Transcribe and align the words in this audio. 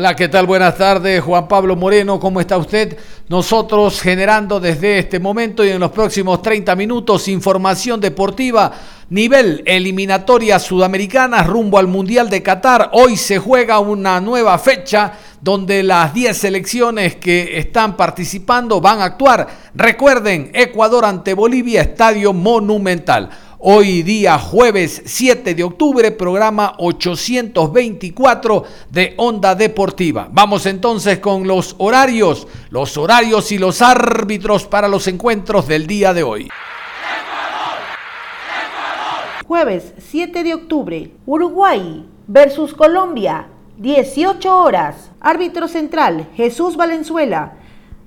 Hola, 0.00 0.16
¿qué 0.16 0.28
tal? 0.30 0.46
Buenas 0.46 0.78
tardes, 0.78 1.22
Juan 1.22 1.46
Pablo 1.46 1.76
Moreno, 1.76 2.18
¿cómo 2.18 2.40
está 2.40 2.56
usted? 2.56 2.96
Nosotros 3.28 4.00
generando 4.00 4.58
desde 4.58 4.98
este 4.98 5.18
momento 5.18 5.62
y 5.62 5.68
en 5.68 5.78
los 5.78 5.90
próximos 5.90 6.40
30 6.40 6.74
minutos 6.74 7.28
información 7.28 8.00
deportiva, 8.00 8.72
nivel 9.10 9.62
eliminatoria 9.66 10.58
sudamericana 10.58 11.42
rumbo 11.42 11.76
al 11.76 11.86
Mundial 11.86 12.30
de 12.30 12.42
Qatar. 12.42 12.88
Hoy 12.94 13.18
se 13.18 13.38
juega 13.38 13.78
una 13.78 14.22
nueva 14.22 14.56
fecha 14.58 15.12
donde 15.42 15.82
las 15.82 16.14
10 16.14 16.34
selecciones 16.34 17.16
que 17.16 17.58
están 17.58 17.94
participando 17.94 18.80
van 18.80 19.00
a 19.00 19.04
actuar. 19.04 19.48
Recuerden, 19.74 20.50
Ecuador 20.54 21.04
ante 21.04 21.34
Bolivia, 21.34 21.82
Estadio 21.82 22.32
Monumental. 22.32 23.28
Hoy 23.62 24.02
día 24.02 24.38
jueves 24.38 25.02
7 25.04 25.54
de 25.54 25.62
octubre, 25.62 26.10
programa 26.12 26.72
824 26.78 28.64
de 28.88 29.12
Onda 29.18 29.54
Deportiva. 29.54 30.30
Vamos 30.32 30.64
entonces 30.64 31.18
con 31.18 31.46
los 31.46 31.74
horarios, 31.76 32.48
los 32.70 32.96
horarios 32.96 33.52
y 33.52 33.58
los 33.58 33.82
árbitros 33.82 34.64
para 34.66 34.88
los 34.88 35.06
encuentros 35.08 35.68
del 35.68 35.86
día 35.86 36.14
de 36.14 36.22
hoy. 36.22 36.48
Jueves 39.46 39.92
7 39.98 40.42
de 40.42 40.54
octubre, 40.54 41.10
Uruguay 41.26 42.06
versus 42.28 42.72
Colombia, 42.72 43.48
18 43.76 44.58
horas. 44.58 45.10
Árbitro 45.20 45.68
central, 45.68 46.30
Jesús 46.34 46.78
Valenzuela. 46.78 47.56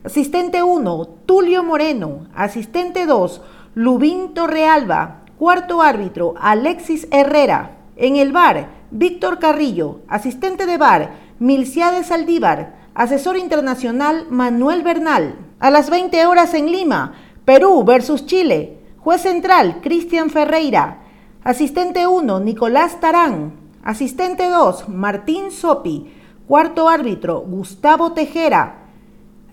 Asistente 0.04 0.64
1, 0.64 1.08
Tulio 1.28 1.64
Moreno. 1.64 2.26
Asistente 2.34 3.06
2, 3.06 3.42
Lubín 3.76 4.34
Torrealba. 4.34 5.23
Cuarto 5.38 5.82
árbitro, 5.82 6.36
Alexis 6.40 7.08
Herrera. 7.10 7.78
En 7.96 8.18
el 8.18 8.32
bar, 8.32 8.70
Víctor 8.92 9.40
Carrillo. 9.40 10.02
Asistente 10.08 10.68
de 10.68 10.78
bar, 10.78 11.12
Milciades 11.40 12.08
Saldívar. 12.08 12.76
Asesor 12.94 13.38
internacional, 13.38 14.28
Manuel 14.30 14.84
Bernal. 14.84 15.36
A 15.60 15.72
las 15.72 15.90
20 15.90 16.28
horas 16.28 16.54
en 16.54 16.72
Lima, 16.72 17.14
Perú 17.46 17.84
versus 17.84 18.28
Chile. 18.28 18.78
Juez 19.00 19.22
central, 19.22 19.82
Cristian 19.82 20.30
Ferreira. 20.30 21.00
Asistente 21.44 22.06
1, 22.06 22.40
Nicolás 22.40 23.00
Tarán. 23.00 23.54
Asistente 23.84 24.48
2, 24.48 24.88
Martín 24.90 25.50
Sopi. 25.50 26.14
Cuarto 26.48 26.88
árbitro, 26.88 27.42
Gustavo 27.42 28.14
Tejera. 28.14 28.76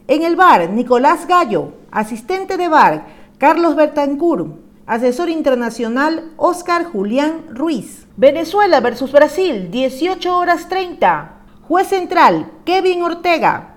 En 0.07 0.25
el 0.25 0.37
bar, 0.37 0.69
Nicolás 0.69 1.27
Gallo. 1.27 1.73
Asistente 1.91 2.59
de 2.59 2.69
bar, 2.69 3.07
Carlos 3.39 3.77
Bertancur. 3.77 4.70
Asesor 4.91 5.31
internacional 5.31 6.33
Oscar 6.37 6.83
Julián 6.83 7.55
Ruiz. 7.55 8.09
Venezuela 8.17 8.81
versus 8.81 9.13
Brasil, 9.13 9.71
18 9.71 10.37
horas 10.37 10.69
30. 10.69 11.31
Juez 11.63 11.87
central 11.87 12.51
Kevin 12.65 13.05
Ortega. 13.05 13.77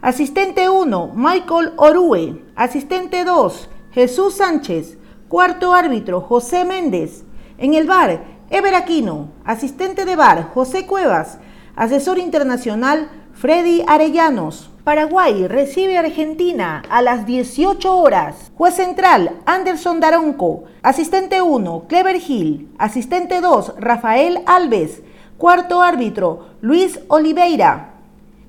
Asistente 0.00 0.70
1 0.70 1.14
Michael 1.16 1.72
Orue. 1.78 2.44
Asistente 2.54 3.24
2 3.24 3.70
Jesús 3.90 4.34
Sánchez. 4.34 4.98
Cuarto 5.26 5.74
árbitro 5.74 6.20
José 6.20 6.64
Méndez. 6.64 7.24
En 7.58 7.74
el 7.74 7.88
bar 7.88 8.22
Ever 8.48 8.76
Aquino. 8.76 9.32
Asistente 9.44 10.04
de 10.04 10.14
bar 10.14 10.52
José 10.54 10.86
Cuevas. 10.86 11.40
Asesor 11.74 12.18
internacional 12.20 13.10
Freddy 13.32 13.82
Arellanos. 13.88 14.70
Paraguay 14.84 15.46
recibe 15.46 15.96
Argentina 15.96 16.82
a 16.90 17.02
las 17.02 17.24
18 17.24 17.96
horas. 17.96 18.50
Juez 18.56 18.74
central, 18.74 19.38
Anderson 19.46 20.00
Daronco. 20.00 20.64
Asistente 20.82 21.40
1, 21.40 21.84
Clever 21.86 22.16
Hill. 22.16 22.68
Asistente 22.78 23.40
2, 23.40 23.74
Rafael 23.78 24.42
Alves. 24.44 25.02
Cuarto 25.38 25.82
árbitro, 25.82 26.48
Luis 26.62 26.98
Oliveira. 27.06 27.94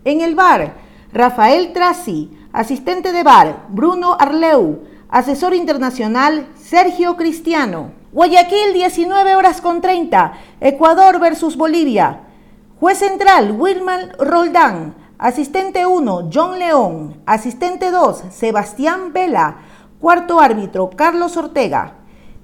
En 0.06 0.22
el 0.22 0.34
bar, 0.34 0.74
Rafael 1.14 1.72
Trasi. 1.72 2.32
Asistente 2.52 3.12
de 3.12 3.22
bar, 3.22 3.68
Bruno 3.70 4.18
Arleu. 4.20 4.86
Asesor 5.10 5.54
internacional, 5.54 6.48
Sergio 6.56 7.16
Cristiano. 7.16 7.92
Guayaquil, 8.12 8.74
19 8.74 9.36
horas 9.36 9.62
con 9.62 9.82
30. 9.82 10.34
Ecuador 10.62 11.20
versus 11.20 11.56
Bolivia. 11.56 12.22
Juez 12.80 12.98
central, 12.98 13.52
Wilman 13.52 14.14
Roldán. 14.18 15.03
Asistente 15.24 15.86
1, 15.86 16.30
John 16.34 16.60
León. 16.60 17.22
Asistente 17.26 17.92
2, 17.92 18.24
Sebastián 18.30 19.14
Vela. 19.14 19.56
Cuarto 19.98 20.42
árbitro, 20.42 20.90
Carlos 20.90 21.38
Ortega. 21.38 21.94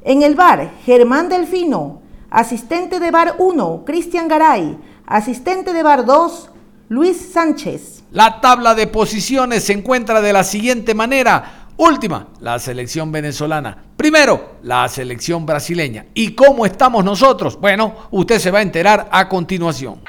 En 0.01 0.23
el 0.23 0.35
bar, 0.35 0.72
Germán 0.85 1.28
Delfino. 1.28 2.01
Asistente 2.29 3.01
de 3.01 3.12
bar 3.12 3.35
1, 3.38 3.84
Cristian 3.85 4.29
Garay. 4.29 4.78
Asistente 5.06 5.73
de 5.73 5.84
bar 5.84 6.06
2, 6.06 6.51
Luis 6.88 7.34
Sánchez. 7.34 8.06
La 8.12 8.39
tabla 8.39 8.73
de 8.75 8.88
posiciones 8.88 9.66
se 9.66 9.73
encuentra 9.73 10.22
de 10.22 10.31
la 10.31 10.45
siguiente 10.45 10.94
manera. 10.94 11.68
Última, 11.75 12.28
la 12.39 12.59
selección 12.59 13.12
venezolana. 13.12 13.78
Primero, 13.97 14.51
la 14.63 14.88
selección 14.88 15.45
brasileña. 15.45 16.06
¿Y 16.13 16.34
cómo 16.34 16.66
estamos 16.66 17.03
nosotros? 17.03 17.59
Bueno, 17.59 17.94
usted 18.12 18.39
se 18.39 18.51
va 18.51 18.59
a 18.59 18.62
enterar 18.62 19.09
a 19.12 19.28
continuación. 19.28 20.00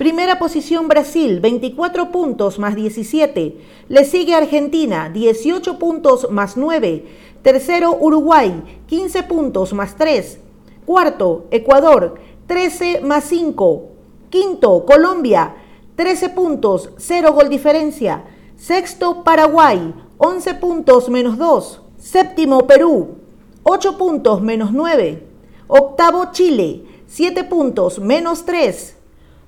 Primera 0.00 0.38
posición 0.38 0.88
Brasil, 0.88 1.40
24 1.40 2.10
puntos 2.10 2.58
más 2.58 2.74
17. 2.74 3.60
Le 3.90 4.04
sigue 4.06 4.34
Argentina, 4.34 5.10
18 5.10 5.78
puntos 5.78 6.30
más 6.30 6.56
9. 6.56 7.04
Tercero 7.42 7.98
Uruguay, 8.00 8.62
15 8.86 9.24
puntos 9.24 9.74
más 9.74 9.96
3. 9.96 10.40
Cuarto 10.86 11.44
Ecuador, 11.50 12.14
13 12.46 13.02
más 13.02 13.24
5. 13.24 13.88
Quinto 14.30 14.86
Colombia, 14.86 15.56
13 15.96 16.30
puntos, 16.30 16.92
0 16.96 17.34
gol 17.34 17.50
diferencia. 17.50 18.24
Sexto 18.56 19.22
Paraguay, 19.22 19.92
11 20.16 20.54
puntos 20.54 21.10
menos 21.10 21.36
2. 21.36 21.82
Séptimo 21.98 22.66
Perú, 22.66 23.16
8 23.64 23.98
puntos 23.98 24.40
menos 24.40 24.72
9. 24.72 25.26
Octavo 25.68 26.32
Chile, 26.32 26.84
7 27.06 27.44
puntos 27.44 27.98
menos 27.98 28.46
3. 28.46 28.96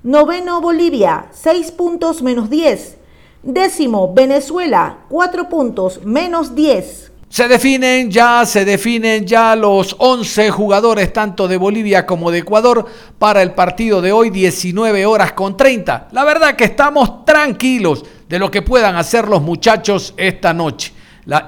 Noveno 0.05 0.61
Bolivia, 0.61 1.27
6 1.31 1.71
puntos 1.71 2.23
menos 2.23 2.51
10. 2.51 2.97
Décimo 3.45 4.13
Venezuela, 4.13 4.99
4 5.09 5.49
puntos 5.49 6.05
menos 6.05 6.57
10. 6.57 7.13
Se 7.29 7.47
definen 7.47 8.11
ya, 8.11 8.45
se 8.45 8.65
definen 8.65 9.25
ya 9.25 9.55
los 9.55 9.95
11 9.99 10.51
jugadores 10.51 11.13
tanto 11.13 11.47
de 11.47 11.57
Bolivia 11.57 12.05
como 12.05 12.33
de 12.33 12.39
Ecuador 12.39 12.85
para 13.17 13.43
el 13.43 13.53
partido 13.53 14.03
de 14.03 14.11
hoy 14.11 14.31
19 14.31 15.07
horas 15.07 15.35
con 15.35 15.57
30. 15.57 16.09
La 16.11 16.25
verdad 16.25 16.57
que 16.57 16.65
estamos 16.65 17.25
tranquilos 17.25 18.05
de 18.29 18.41
lo 18.41 18.51
que 18.51 18.63
puedan 18.63 18.97
hacer 18.97 19.29
los 19.29 19.41
muchachos 19.41 20.15
esta 20.17 20.53
noche. 20.53 20.93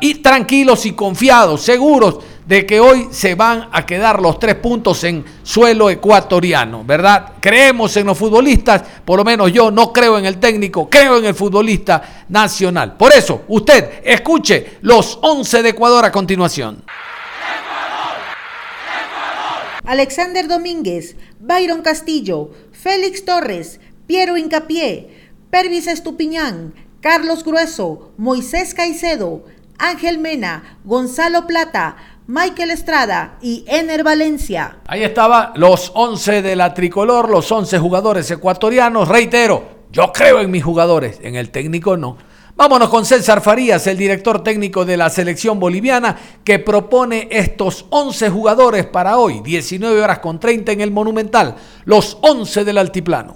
y 0.01 0.15
tranquilos 0.23 0.87
y 0.87 0.93
confiados, 0.93 1.63
seguros 1.63 2.21
de 2.47 2.67
que 2.67 2.79
hoy 2.81 3.09
se 3.11 3.35
van 3.35 3.69
a 3.73 3.87
quedar 3.87 4.21
los 4.21 4.39
tres 4.39 4.57
puntos 4.57 5.03
en 5.05 5.25
suelo 5.43 5.89
ecuatoriano, 5.89 6.85
¿verdad? 6.85 7.33
Creemos 7.41 7.97
en 7.97 8.07
los 8.07 8.19
futbolistas, 8.19 8.83
por 9.05 9.19
lo 9.19 9.25
menos 9.25 9.53
yo 9.53 9.71
no 9.71 9.93
creo 9.93 10.19
en 10.19 10.27
el 10.27 10.39
técnico, 10.39 10.89
creo 10.91 11.19
en 11.19 11.25
el 11.25 11.35
futbolista 11.35 12.27
nacional. 12.29 12.97
Por 12.97 13.13
eso, 13.13 13.43
usted 13.49 14.03
escuche 14.05 14.79
los 14.83 15.19
11 15.23 15.63
de 15.63 15.69
Ecuador 15.71 16.05
a 16.05 16.13
continuación. 16.13 16.83
Alexander 19.87 20.49
Domínguez, 20.49 21.17
Byron 21.41 21.83
Castillo, 21.83 22.51
Félix 22.73 23.25
Torres, 23.25 23.81
Piero 24.07 24.37
Incapié, 24.39 25.31
Pervis 25.51 25.87
Estupiñán, 25.87 26.75
Carlos 27.01 27.45
Grueso, 27.45 28.13
Moisés 28.17 28.73
Caicedo, 28.73 29.45
Ángel 29.79 30.19
Mena, 30.19 30.79
Gonzalo 30.85 31.47
Plata, 31.47 31.97
Michael 32.27 32.71
Estrada 32.71 33.37
y 33.43 33.67
Ener 33.69 34.03
Valencia. 34.03 34.79
Ahí 34.87 35.05
estaba 35.05 35.53
los 35.57 35.93
11 35.95 36.41
de 36.41 36.57
la 36.57 36.73
tricolor, 36.73 37.29
los 37.29 37.53
11 37.53 37.79
jugadores 37.79 38.31
ecuatorianos. 38.31 39.09
Reitero, 39.09 39.63
yo 39.93 40.11
creo 40.11 40.41
en 40.41 40.51
mis 40.51 40.65
jugadores, 40.65 41.19
en 41.23 41.35
el 41.37 41.51
técnico 41.51 41.99
no. 41.99 42.17
Vámonos 42.57 42.89
con 42.89 43.05
César 43.05 43.43
Farías, 43.43 43.87
el 43.89 43.99
director 43.99 44.43
técnico 44.43 44.87
de 44.87 44.97
la 44.97 45.11
selección 45.11 45.61
boliviana, 45.61 46.17
que 46.43 46.59
propone 46.59 47.29
estos 47.31 47.85
11 47.91 48.31
jugadores 48.31 48.87
para 48.87 49.19
hoy, 49.19 49.41
19 49.41 50.01
horas 50.01 50.21
con 50.21 50.41
30 50.41 50.73
en 50.73 50.81
el 50.81 50.93
Monumental, 50.93 51.57
los 51.85 52.17
11 52.23 52.65
del 52.65 52.79
Altiplano. 52.79 53.35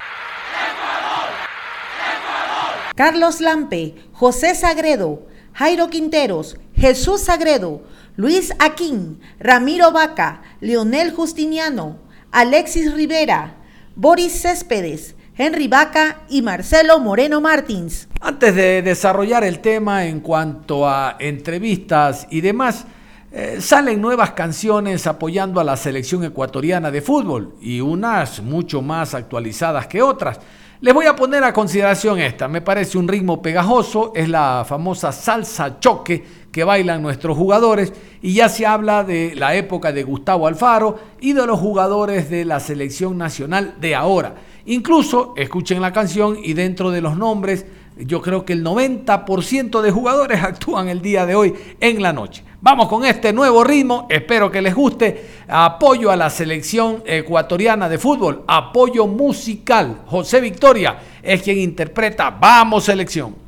Carlos 2.94 3.42
Lampe, 3.42 3.96
José 4.12 4.54
Sagredo, 4.54 5.26
Jairo 5.52 5.90
Quinteros, 5.90 6.56
Jesús 6.78 7.22
Sagredo, 7.22 7.82
Luis 8.14 8.54
Aquín, 8.60 9.18
Ramiro 9.40 9.90
Vaca, 9.90 10.42
Leonel 10.60 11.12
Justiniano, 11.12 11.96
Alexis 12.30 12.94
Rivera, 12.94 13.56
Boris 13.96 14.42
Céspedes, 14.42 15.16
Henry 15.36 15.66
Vaca 15.66 16.20
y 16.28 16.40
Marcelo 16.40 17.00
Moreno 17.00 17.40
Martins. 17.40 18.06
Antes 18.20 18.54
de 18.54 18.82
desarrollar 18.82 19.42
el 19.42 19.58
tema 19.58 20.06
en 20.06 20.20
cuanto 20.20 20.88
a 20.88 21.16
entrevistas 21.18 22.28
y 22.30 22.42
demás, 22.42 22.84
eh, 23.32 23.58
salen 23.60 24.00
nuevas 24.00 24.30
canciones 24.30 25.08
apoyando 25.08 25.60
a 25.60 25.64
la 25.64 25.76
selección 25.76 26.22
ecuatoriana 26.22 26.92
de 26.92 27.02
fútbol 27.02 27.56
y 27.60 27.80
unas 27.80 28.40
mucho 28.40 28.82
más 28.82 29.14
actualizadas 29.14 29.88
que 29.88 30.00
otras. 30.00 30.38
Les 30.80 30.94
voy 30.94 31.06
a 31.06 31.16
poner 31.16 31.42
a 31.42 31.52
consideración 31.52 32.20
esta, 32.20 32.46
me 32.46 32.60
parece 32.60 32.98
un 32.98 33.08
ritmo 33.08 33.42
pegajoso, 33.42 34.12
es 34.14 34.28
la 34.28 34.64
famosa 34.64 35.10
salsa 35.10 35.80
choque 35.80 36.24
que 36.58 36.64
bailan 36.64 37.02
nuestros 37.02 37.36
jugadores 37.36 37.92
y 38.20 38.34
ya 38.34 38.48
se 38.48 38.66
habla 38.66 39.04
de 39.04 39.36
la 39.36 39.54
época 39.54 39.92
de 39.92 40.02
Gustavo 40.02 40.48
Alfaro 40.48 40.98
y 41.20 41.32
de 41.32 41.46
los 41.46 41.60
jugadores 41.60 42.30
de 42.30 42.44
la 42.44 42.58
selección 42.58 43.16
nacional 43.16 43.76
de 43.80 43.94
ahora. 43.94 44.34
Incluso 44.66 45.34
escuchen 45.36 45.80
la 45.80 45.92
canción 45.92 46.36
y 46.42 46.54
dentro 46.54 46.90
de 46.90 47.00
los 47.00 47.16
nombres 47.16 47.64
yo 47.96 48.20
creo 48.20 48.44
que 48.44 48.54
el 48.54 48.64
90% 48.64 49.80
de 49.80 49.90
jugadores 49.92 50.42
actúan 50.42 50.88
el 50.88 51.00
día 51.00 51.26
de 51.26 51.36
hoy 51.36 51.54
en 51.78 52.02
la 52.02 52.12
noche. 52.12 52.42
Vamos 52.60 52.88
con 52.88 53.04
este 53.04 53.32
nuevo 53.32 53.62
ritmo, 53.62 54.08
espero 54.10 54.50
que 54.50 54.60
les 54.60 54.74
guste. 54.74 55.44
Apoyo 55.46 56.10
a 56.10 56.16
la 56.16 56.28
selección 56.28 57.04
ecuatoriana 57.06 57.88
de 57.88 57.98
fútbol, 57.98 58.42
apoyo 58.48 59.06
musical. 59.06 60.00
José 60.06 60.40
Victoria 60.40 60.98
es 61.22 61.40
quien 61.40 61.58
interpreta 61.58 62.30
Vamos 62.30 62.82
selección. 62.82 63.47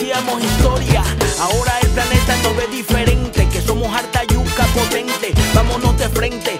hacíamos 0.00 0.42
historia. 0.42 1.02
Ahora 1.40 1.78
el 1.82 1.88
planeta 1.90 2.36
nos 2.42 2.56
ve 2.56 2.66
diferente, 2.68 3.46
que 3.48 3.60
somos 3.60 3.94
harta 3.94 4.24
yuca 4.24 4.64
potente. 4.74 5.34
Vámonos 5.54 5.96
de 5.98 6.08
frente, 6.08 6.58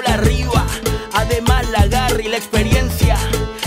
Arriba. 0.00 0.66
Además 1.12 1.68
la 1.68 1.86
garra 1.86 2.22
y 2.22 2.28
la 2.28 2.38
experiencia 2.38 3.16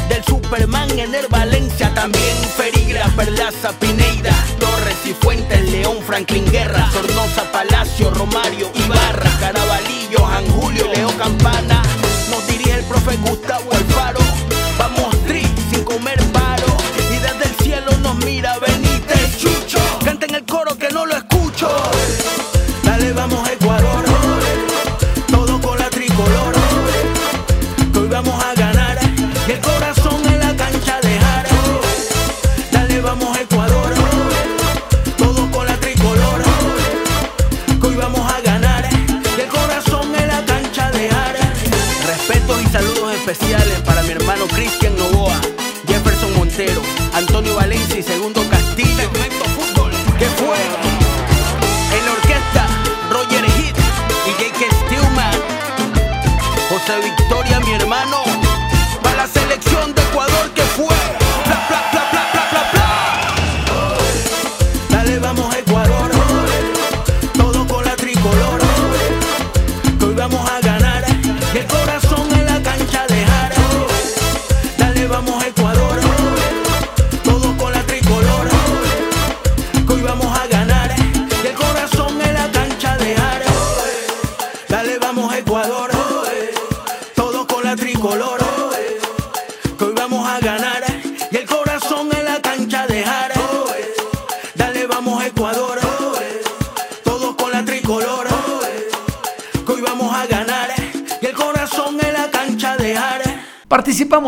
del 0.09 0.23
Superman 0.23 0.89
en 0.97 1.13
el 1.13 1.27
Valencia. 1.27 1.93
También 1.93 2.35
Ferigra, 2.57 3.05
Perlaza, 3.15 3.71
Pineida, 3.79 4.33
Torres 4.59 4.97
y 5.05 5.13
Fuentes, 5.13 5.69
León, 5.69 5.97
Franklin 6.05 6.51
Guerra, 6.51 6.89
Sornosa, 6.91 7.51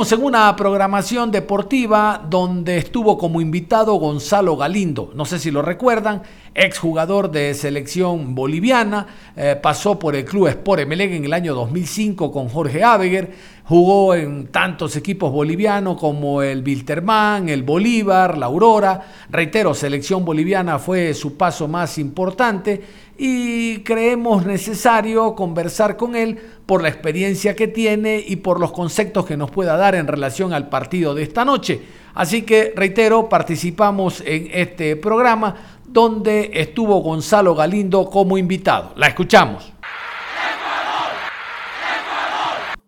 En 0.09 0.23
una 0.23 0.55
programación 0.55 1.31
deportiva 1.31 2.23
donde 2.29 2.77
estuvo 2.77 3.17
como 3.17 3.41
invitado 3.41 3.95
Gonzalo 3.95 4.55
Galindo, 4.55 5.11
no 5.15 5.25
sé 5.25 5.37
si 5.37 5.51
lo 5.51 5.61
recuerdan, 5.61 6.21
exjugador 6.53 7.29
de 7.29 7.53
selección 7.53 8.33
boliviana, 8.33 9.05
eh, 9.35 9.59
pasó 9.61 9.99
por 9.99 10.15
el 10.15 10.23
club 10.23 10.47
Sport 10.47 10.81
Emelec 10.81 11.11
en 11.11 11.25
el 11.25 11.33
año 11.33 11.53
2005 11.53 12.31
con 12.31 12.47
Jorge 12.47 12.83
Abeger, 12.83 13.31
jugó 13.65 14.15
en 14.15 14.47
tantos 14.47 14.95
equipos 14.95 15.31
bolivianos 15.31 15.97
como 15.97 16.41
el 16.41 16.63
Wilterman, 16.63 17.49
el 17.49 17.63
Bolívar, 17.63 18.37
la 18.37 18.45
Aurora, 18.45 19.01
reitero, 19.29 19.73
selección 19.73 20.23
boliviana 20.23 20.79
fue 20.79 21.13
su 21.13 21.35
paso 21.35 21.67
más 21.67 21.97
importante 21.97 22.81
y 23.17 23.79
creemos 23.79 24.45
necesario 24.45 25.35
conversar 25.35 25.97
con 25.97 26.15
él 26.15 26.39
por 26.67 26.83
la 26.83 26.89
experiencia 26.89 27.55
que 27.55 27.67
tiene 27.67 28.23
y 28.23 28.35
por 28.35 28.59
los 28.59 28.73
conceptos 28.73 29.25
que 29.25 29.37
nos 29.37 29.49
pueda 29.49 29.77
dar 29.77 29.95
en 29.95 30.05
relación 30.05 30.53
al 30.53 30.69
partido 30.69 31.15
de 31.15 31.23
esta 31.23 31.45
noche. 31.45 31.81
Así 32.13 32.41
que, 32.41 32.73
reitero, 32.75 33.29
participamos 33.29 34.21
en 34.25 34.49
este 34.51 34.97
programa 34.97 35.55
donde 35.87 36.51
estuvo 36.53 36.99
Gonzalo 36.99 37.55
Galindo 37.55 38.09
como 38.09 38.37
invitado. 38.37 38.91
La 38.97 39.07
escuchamos. 39.07 39.71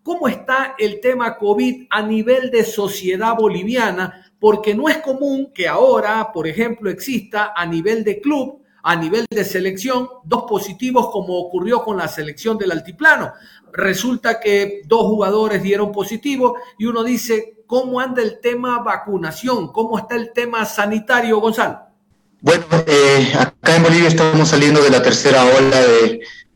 ¿Cómo 0.02 0.28
está 0.28 0.74
el 0.78 1.00
tema 1.00 1.38
COVID 1.38 1.86
a 1.88 2.02
nivel 2.02 2.50
de 2.50 2.64
sociedad 2.64 3.34
boliviana? 3.34 4.26
Porque 4.38 4.74
no 4.74 4.88
es 4.90 4.98
común 4.98 5.52
que 5.54 5.68
ahora, 5.68 6.30
por 6.32 6.46
ejemplo, 6.46 6.90
exista 6.90 7.54
a 7.56 7.64
nivel 7.64 8.04
de 8.04 8.20
club 8.20 8.59
a 8.82 8.96
nivel 8.96 9.26
de 9.30 9.44
selección, 9.44 10.08
dos 10.24 10.44
positivos 10.48 11.10
como 11.10 11.38
ocurrió 11.38 11.82
con 11.82 11.96
la 11.96 12.08
selección 12.08 12.58
del 12.58 12.72
altiplano. 12.72 13.32
Resulta 13.72 14.40
que 14.40 14.82
dos 14.86 15.02
jugadores 15.02 15.62
dieron 15.62 15.92
positivo 15.92 16.56
y 16.78 16.86
uno 16.86 17.04
dice, 17.04 17.62
¿cómo 17.66 18.00
anda 18.00 18.22
el 18.22 18.40
tema 18.40 18.78
vacunación? 18.80 19.72
¿Cómo 19.72 19.98
está 19.98 20.16
el 20.16 20.32
tema 20.32 20.64
sanitario, 20.64 21.40
Gonzalo? 21.40 21.90
Bueno, 22.40 22.64
eh, 22.86 23.32
acá 23.38 23.76
en 23.76 23.82
Bolivia 23.82 24.08
estamos 24.08 24.48
saliendo 24.48 24.82
de 24.82 24.90
la 24.90 25.02
tercera 25.02 25.44
ola 25.44 25.78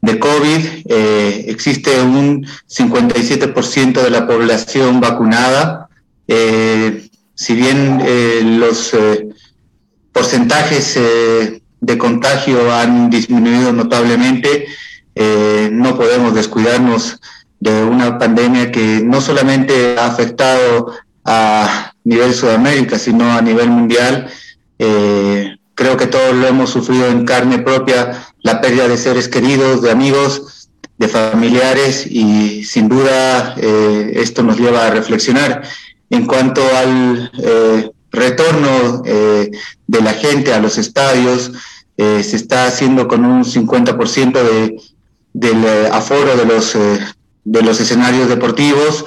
de, 0.01 0.19
COVID. 0.19 0.67
Eh, 0.87 1.45
existe 1.49 2.01
un 2.01 2.47
57% 2.69 4.03
de 4.03 4.11
la 4.11 4.27
población 4.27 5.01
vacunada. 5.01 5.89
Eh, 6.27 7.09
si 7.35 7.55
bien 7.55 8.59
los 8.59 8.95
porcentajes 10.13 10.99
de 11.85 11.99
contagio 11.99 12.73
han 12.73 13.11
disminuido 13.11 13.73
notablemente. 13.73 14.67
Eh, 15.15 15.69
no 15.73 15.97
podemos 15.97 16.35
descuidarnos 16.35 17.21
de 17.61 17.85
una 17.85 18.19
pandemia 18.19 18.73
que 18.73 19.03
no 19.05 19.21
solamente 19.21 19.97
ha 19.99 20.07
afectado 20.07 20.93
a 21.25 21.93
nivel 22.05 22.35
Sudamérica, 22.35 22.99
sino 22.99 23.31
a 23.31 23.41
nivel 23.43 23.69
mundial. 23.69 24.29
Eh, 24.79 25.57
creo 25.75 25.97
que 25.97 26.07
todos 26.07 26.35
lo 26.35 26.47
hemos 26.47 26.71
sufrido 26.71 27.07
en 27.09 27.25
carne 27.25 27.59
propia, 27.59 28.27
la 28.43 28.61
pérdida 28.61 28.89
de 28.89 28.97
seres 28.97 29.29
queridos, 29.29 29.83
de 29.83 29.91
amigos, 29.91 30.69
de 30.99 31.09
familiares 31.09 32.07
y 32.07 32.65
sin 32.65 32.89
duda 32.89 33.57
eh, 33.59 34.13
esto 34.15 34.43
nos 34.43 34.59
lleva 34.59 34.87
a 34.87 34.91
reflexionar. 34.91 35.63
En 36.11 36.27
cuanto 36.27 36.63
al 36.77 37.31
retorno 38.15 39.03
de 39.03 40.01
la 40.01 40.13
gente 40.15 40.53
a 40.53 40.61
los 40.61 40.79
estadios, 40.79 41.53
eh, 41.97 42.25
se 42.25 42.35
está 42.35 42.67
haciendo 42.67 43.07
con 43.07 43.25
un 43.25 43.45
50% 43.45 44.33
de, 44.33 44.81
del 45.33 45.65
eh, 45.65 45.89
aforo 45.93 46.37
de 46.37 46.45
los, 46.45 46.75
eh, 46.75 46.99
de 47.45 47.63
los 47.63 47.81
escenarios 47.81 48.29
deportivos 48.29 49.05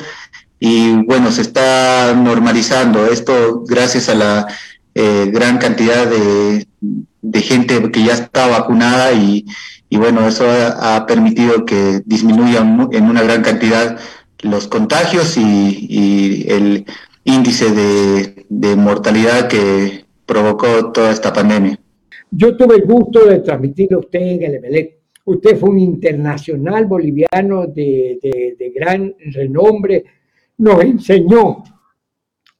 y 0.57 0.93
bueno, 1.03 1.29
se 1.33 1.41
está 1.41 2.13
normalizando 2.13 3.07
esto 3.07 3.63
gracias 3.67 4.09
a 4.09 4.15
la 4.15 4.47
gran 4.95 5.59
cantidad 5.59 6.07
de, 6.07 6.65
de, 7.21 7.41
gente 7.43 7.91
que 7.91 8.03
ya 8.03 8.13
está 8.13 8.47
vacunada 8.47 9.13
y, 9.13 9.45
y 9.89 9.97
bueno, 9.97 10.27
eso 10.27 10.43
ha, 10.49 11.05
permitido 11.05 11.65
que 11.65 12.01
disminuyan 12.03 12.89
en 12.91 13.03
una 13.03 13.21
gran 13.21 13.43
cantidad 13.43 13.99
los 14.39 14.67
contagios 14.67 15.37
y, 15.37 15.85
y 15.87 16.45
el 16.49 16.85
índice 17.27 17.65
de, 18.49 18.75
mortalidad 18.75 19.47
que 19.47 20.05
provocó 20.25 20.91
toda 20.91 21.11
esta 21.11 21.31
pandemia. 21.33 21.77
Yo 22.31 22.55
tuve 22.55 22.75
el 22.75 22.83
gusto 22.83 23.25
de 23.25 23.39
transmitirle 23.39 23.95
a 23.95 23.99
usted 23.99 24.19
en 24.19 24.43
el 24.43 24.55
Emelec. 24.55 24.97
Usted 25.25 25.57
fue 25.57 25.69
un 25.69 25.79
internacional 25.79 26.85
boliviano 26.85 27.67
de, 27.67 28.17
de 28.57 28.69
gran 28.73 29.13
renombre. 29.33 30.05
Nos 30.57 30.81
enseñó 30.81 31.63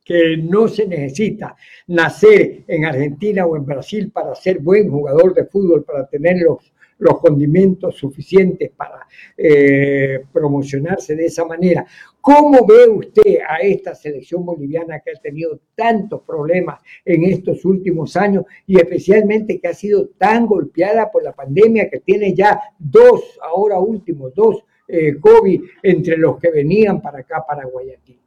que 0.04 0.38
no 0.38 0.68
se 0.68 0.86
necesita 0.86 1.56
nacer 1.88 2.64
en 2.68 2.86
Argentina 2.86 3.46
o 3.46 3.56
en 3.56 3.66
Brasil 3.66 4.12
para 4.12 4.36
ser 4.36 4.60
buen 4.60 4.90
jugador 4.90 5.34
de 5.34 5.46
fútbol, 5.46 5.84
para 5.84 6.08
tener 6.08 6.38
los 6.42 6.72
los 7.00 7.20
condimentos 7.20 7.96
suficientes 7.96 8.72
para 8.76 9.08
eh, 9.38 10.24
promocionarse 10.32 11.16
de 11.16 11.26
esa 11.26 11.46
manera. 11.46 11.86
¿Cómo 12.28 12.66
ve 12.66 12.90
usted 12.90 13.38
a 13.48 13.60
esta 13.60 13.96
selección 13.96 14.46
boliviana 14.46 15.00
que 15.00 15.12
ha 15.12 15.22
tenido 15.22 15.62
tantos 15.78 16.24
problemas 16.28 16.82
en 17.06 17.24
estos 17.24 17.64
últimos 17.64 18.18
años 18.18 18.44
y 18.66 18.78
especialmente 18.78 19.62
que 19.62 19.70
ha 19.70 19.74
sido 19.74 20.10
tan 20.18 20.46
golpeada 20.46 21.10
por 21.10 21.24
la 21.24 21.32
pandemia 21.32 21.90
que 21.90 22.02
tiene 22.02 22.36
ya 22.36 22.60
dos, 22.78 23.22
ahora 23.42 23.80
últimos, 23.80 24.36
dos 24.36 24.58
eh, 24.90 25.18
COVID 25.22 25.62
entre 25.84 26.18
los 26.18 26.38
que 26.38 26.52
venían 26.52 27.02
para 27.02 27.20
acá, 27.20 27.46
para 27.48 27.66
Guayaquil? 27.66 28.20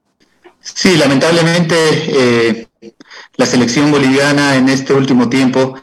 Sí, 0.61 0.97
lamentablemente 0.97 1.75
eh, 2.09 2.67
la 3.37 3.45
selección 3.45 3.91
boliviana 3.91 4.57
en 4.57 4.71
este 4.71 4.95
último 4.95 5.29
tiempo 5.29 5.75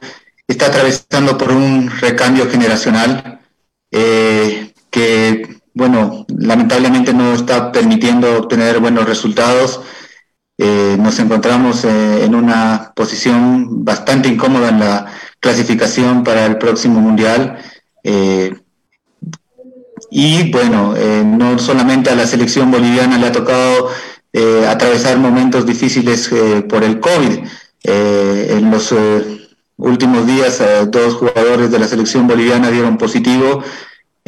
está 0.47 0.69
atravesando 0.69 1.37
por 1.37 1.51
un 1.51 1.91
recambio 2.01 2.49
generacional 2.49 3.41
eh, 3.91 4.73
que, 4.89 5.56
bueno, 5.77 6.25
lamentablemente 6.37 7.13
no 7.13 7.33
está 7.33 7.71
permitiendo 7.71 8.37
obtener 8.37 8.79
buenos 8.79 9.05
resultados. 9.05 9.81
Eh, 10.57 10.97
nos 10.99 11.19
encontramos 11.19 11.85
eh, 11.85 12.25
en 12.25 12.33
una 12.35 12.91
posición 12.95 13.85
bastante 13.85 14.27
incómoda 14.27 14.69
en 14.69 14.79
la 14.79 15.05
clasificación 15.39 16.23
para 16.23 16.45
el 16.45 16.57
próximo 16.57 16.99
mundial. 16.99 17.57
y 20.09 20.51
bueno, 20.51 20.95
no 21.25 21.59
solamente 21.59 22.09
a 22.09 22.15
la 22.15 22.25
selección 22.25 22.71
boliviana 22.71 23.17
le 23.17 23.27
ha 23.27 23.31
tocado 23.31 23.89
atravesar 24.69 25.17
momentos 25.17 25.65
difíciles 25.65 26.29
por 26.69 26.83
el 26.83 26.99
COVID. 26.99 27.39
en 27.83 28.71
los 28.71 28.93
últimos 29.77 30.25
días 30.25 30.59
eh, 30.59 30.85
dos 30.87 31.15
jugadores 31.15 31.71
de 31.71 31.79
la 31.79 31.87
selección 31.87 32.27
boliviana 32.27 32.71
dieron 32.71 32.97
positivo 32.97 33.63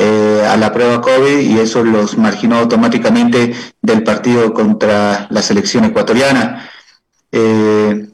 eh, 0.01 0.45
a 0.47 0.55
la 0.55 0.71
prueba 0.71 1.01
COVID 1.01 1.39
y 1.39 1.59
eso 1.59 1.83
los 1.83 2.17
marginó 2.17 2.59
automáticamente 2.59 3.53
del 3.81 4.01
partido 4.03 4.53
contra 4.53 5.27
la 5.29 5.41
selección 5.41 5.83
ecuatoriana. 5.83 6.69
Eh, 7.33 8.07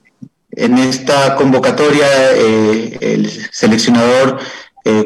en 0.49 0.77
esta 0.79 1.35
convocatoria 1.35 2.07
el 2.31 3.29
seleccionador 3.51 4.39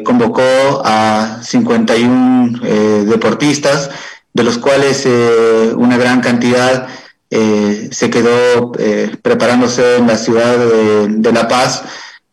convocó 0.04 0.42
a 0.84 1.40
51 1.42 2.60
deportistas, 3.04 3.90
de 4.32 4.44
los 4.44 4.56
cuales 4.56 5.06
una 5.74 5.98
gran 5.98 6.20
cantidad 6.20 6.86
se 7.28 8.10
quedó 8.10 8.72
preparándose 9.22 9.96
en 9.96 10.06
la 10.06 10.16
ciudad 10.16 10.56
de 11.08 11.32
La 11.32 11.48
Paz 11.48 11.82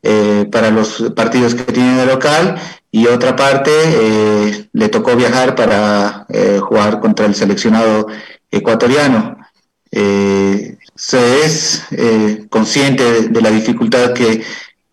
eh, 0.10 0.48
para 0.52 0.70
los 0.70 1.12
partidos 1.16 1.54
que 1.54 1.74
tiene 1.74 1.98
de 1.98 2.06
local 2.06 2.56
y 2.92 3.08
otra 3.08 3.36
parte 3.36 3.72
eh, 3.74 4.70
le 4.72 4.90
tocó 4.90 5.16
viajar 5.16 5.56
para 5.56 6.26
eh, 6.30 6.60
jugar 6.62 7.00
contra 7.00 7.26
el 7.26 7.36
seleccionado 7.36 8.08
ecuatoriano. 8.50 9.38
se 9.92 11.46
es 11.46 11.86
consciente 12.50 13.30
de, 13.30 13.42
la 13.42 13.52
dificultad 13.52 14.14
que, 14.14 14.44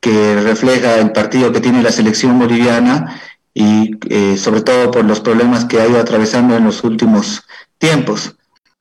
refleja 0.03 0.99
el 0.99 1.13
partido 1.13 1.51
que 1.51 1.61
tiene 1.61 1.83
la 1.83 1.91
selección 1.91 2.39
boliviana 2.39 3.23
y 3.55 3.97
sobre 4.37 4.61
todo 4.61 4.91
por 4.91 5.05
los 5.05 5.21
problemas 5.21 5.65
que 5.65 5.81
ha 5.81 5.89
ido 5.89 5.99
atravesando 5.99 6.57
en 6.57 6.65
los 6.65 6.85
últimos 6.85 7.43
tiempos. 7.79 8.37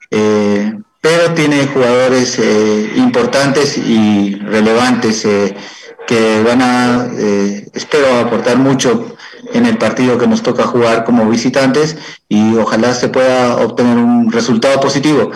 pero 0.09 1.33
tiene 1.33 1.67
jugadores 1.67 2.39
importantes 2.95 3.77
y 3.77 4.35
relevantes 4.35 5.25
van 6.43 6.61
a, 6.61 7.07
eh, 7.17 7.67
espero, 7.73 8.07
aportar 8.19 8.57
mucho 8.57 9.15
en 9.53 9.65
el 9.65 9.77
partido 9.77 10.17
que 10.17 10.27
nos 10.27 10.41
toca 10.41 10.63
jugar 10.63 11.03
como 11.03 11.29
visitantes 11.29 11.97
y 12.27 12.55
ojalá 12.55 12.93
se 12.93 13.09
pueda 13.09 13.57
obtener 13.57 13.97
un 13.97 14.31
resultado 14.31 14.79
positivo. 14.79 15.31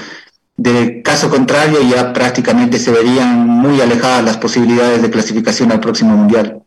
De 0.55 1.01
caso 1.03 1.29
contrario, 1.29 1.79
ya 1.81 2.11
prácticamente 2.13 2.79
se 2.79 2.91
verían 2.91 3.47
muy 3.47 3.79
alejadas 3.79 4.25
las 4.25 4.37
posibilidades 4.37 5.01
de 5.01 5.11
clasificación 5.11 5.71
al 5.71 5.79
próximo 5.79 6.17
Mundial. 6.17 6.63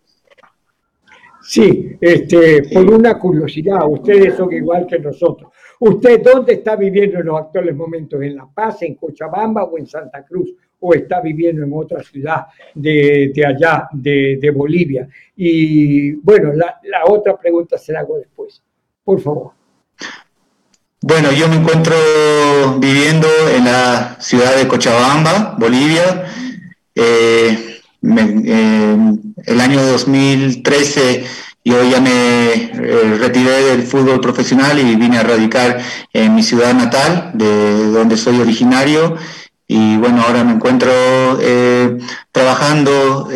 Sí, 1.42 1.96
este, 2.00 2.62
por 2.72 2.88
una 2.88 3.18
curiosidad, 3.18 3.80
ustedes 3.88 4.36
son 4.36 4.52
igual 4.52 4.86
que 4.86 5.00
nosotros. 5.00 5.50
¿Usted 5.80 6.22
dónde 6.22 6.52
está 6.52 6.76
viviendo 6.76 7.18
en 7.18 7.26
los 7.26 7.40
actuales 7.40 7.74
momentos? 7.74 8.22
¿En 8.22 8.36
La 8.36 8.46
Paz, 8.46 8.82
en 8.82 8.94
Cochabamba 8.94 9.64
o 9.64 9.76
en 9.76 9.86
Santa 9.86 10.24
Cruz? 10.24 10.54
¿O 10.80 10.94
está 10.94 11.20
viviendo 11.20 11.62
en 11.62 11.70
otra 11.74 12.02
ciudad 12.02 12.46
de, 12.74 13.32
allá, 13.46 13.88
de, 13.92 14.50
Bolivia? 14.54 15.08
Y 15.36 16.12
bueno, 16.12 16.52
la, 16.52 17.04
otra 17.06 17.36
pregunta 17.36 17.76
se 17.78 17.92
la 17.92 18.00
hago 18.00 18.18
después. 18.18 18.62
Por 19.04 19.20
favor. 19.20 19.52
Bueno, 21.02 21.32
yo 21.32 21.48
me 21.48 21.56
encuentro 21.56 21.94
viviendo 22.78 23.28
en 23.54 23.64
la 23.64 24.16
ciudad 24.20 24.56
de 24.56 24.68
Cochabamba, 24.68 25.56
Bolivia. 25.58 26.26
Eh, 26.94 27.80
eh, 28.02 28.96
el 29.46 29.60
año 29.60 29.82
2013 29.82 31.24
yo 31.62 31.82
ya 31.84 32.00
me 32.00 32.10
eh, 32.54 33.18
retiré 33.18 33.50
del 33.64 33.82
fútbol 33.82 34.20
profesional 34.20 34.78
y 34.78 34.96
vine 34.96 35.18
a 35.18 35.22
radicar 35.22 35.78
en 36.12 36.34
mi 36.34 36.42
ciudad 36.42 36.72
natal, 36.72 37.32
de 37.34 37.90
donde 37.90 38.16
soy 38.16 38.40
originario. 38.40 39.16
Y 39.72 39.96
bueno, 39.98 40.22
ahora 40.22 40.42
me 40.42 40.52
encuentro 40.52 40.90
trabajando 42.32 43.28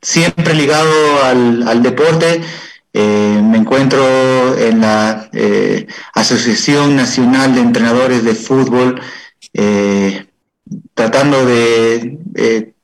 siempre 0.00 0.54
ligado 0.54 1.24
al, 1.24 1.66
al 1.66 1.82
deporte 1.82 2.40
eh, 3.00 3.40
me 3.44 3.58
encuentro 3.58 4.58
en 4.58 4.80
la 4.80 5.28
eh, 5.32 5.86
Asociación 6.14 6.96
Nacional 6.96 7.54
de 7.54 7.60
Entrenadores 7.60 8.24
de 8.24 8.34
Fútbol, 8.34 9.00
eh, 9.52 10.26
tratando 10.94 11.44
de 11.46 12.74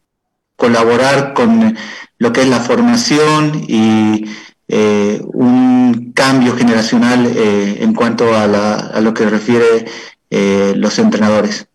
colaborar 0.57 1.35
con 1.35 1.77
lo 2.19 2.33
que 2.33 2.43
es 2.43 2.49
la 2.49 2.61
formación 2.61 3.65
y 3.67 4.25
un 4.69 6.13
cambio 6.15 6.57
generacional 6.57 7.27
en 7.37 7.93
cuanto 7.95 8.35
a, 8.35 8.45
a, 8.45 9.01
lo 9.01 9.13
que 9.15 9.27
refiere 9.27 9.85
los 10.31 10.99
entrenadores. 10.99 11.67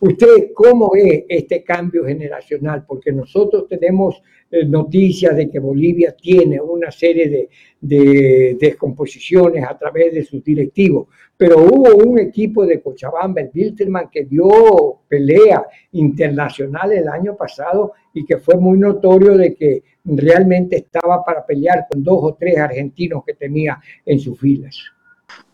¿Usted 0.00 0.52
cómo 0.54 0.90
ve 0.92 1.26
este 1.28 1.64
cambio 1.64 2.04
generacional? 2.04 2.84
Porque 2.86 3.10
nosotros 3.10 3.66
tenemos 3.68 4.22
noticias 4.66 5.36
de 5.36 5.50
que 5.50 5.58
Bolivia 5.58 6.14
tiene 6.16 6.60
una 6.60 6.90
serie 6.90 7.28
de, 7.28 7.48
de 7.80 8.56
descomposiciones 8.58 9.64
a 9.64 9.76
través 9.76 10.14
de 10.14 10.24
sus 10.24 10.42
directivos. 10.42 11.08
Pero 11.36 11.58
hubo 11.58 11.96
un 11.96 12.18
equipo 12.18 12.66
de 12.66 12.80
Cochabamba, 12.80 13.40
el 13.40 13.50
Wilterman, 13.54 14.08
que 14.10 14.24
dio 14.24 15.00
pelea 15.08 15.64
internacional 15.92 16.92
el 16.92 17.08
año 17.08 17.36
pasado 17.36 17.92
y 18.14 18.24
que 18.24 18.38
fue 18.38 18.56
muy 18.56 18.78
notorio 18.78 19.36
de 19.36 19.54
que 19.54 19.82
realmente 20.04 20.76
estaba 20.76 21.24
para 21.24 21.44
pelear 21.44 21.86
con 21.90 22.02
dos 22.02 22.18
o 22.22 22.34
tres 22.34 22.58
argentinos 22.58 23.22
que 23.24 23.34
tenía 23.34 23.78
en 24.04 24.18
sus 24.18 24.38
filas. 24.38 24.76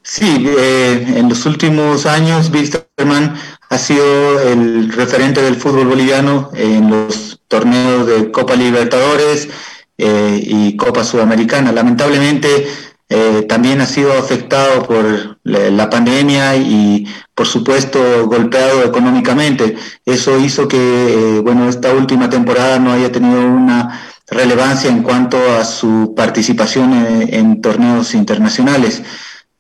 Sí, 0.03 0.47
eh, 0.59 1.05
en 1.17 1.29
los 1.31 1.47
últimos 1.47 2.05
años 2.05 2.51
Wilterman 2.53 3.35
ha 3.71 3.79
sido 3.79 4.39
el 4.41 4.93
referente 4.93 5.41
del 5.41 5.57
fútbol 5.57 5.89
boliviano 5.89 6.51
en 6.55 6.91
los 6.91 7.41
torneos 7.49 8.07
de 8.07 8.31
Copa 8.31 8.55
Libertadores, 8.55 9.49
eh, 9.97 10.41
y 10.43 10.77
Copa 10.77 11.05
Sudamericana. 11.05 11.71
Lamentablemente 11.73 12.67
eh, 13.09 13.47
también 13.49 13.81
ha 13.81 13.87
sido 13.87 14.13
afectado 14.13 14.83
por 14.83 15.39
la, 15.45 15.89
pandemia 15.89 16.57
y 16.57 17.07
por 17.35 17.47
supuesto 17.47 18.27
golpeado 18.27 18.83
económicamente. 18.85 19.77
Eso 20.05 20.39
hizo 20.39 20.67
que 20.67 21.41
bueno, 21.45 21.69
esta 21.69 21.93
última 21.93 22.29
temporada 22.29 22.79
no 22.81 22.93
haya 22.93 23.13
tenido 23.13 23.41
una 23.41 24.01
relevancia 24.27 24.91
en 24.91 25.03
cuanto 25.03 25.39
a 25.59 25.65
su 25.65 26.13
participación 26.17 26.93
en 27.29 27.61
torneos 27.61 28.15
internacionales. 28.15 29.03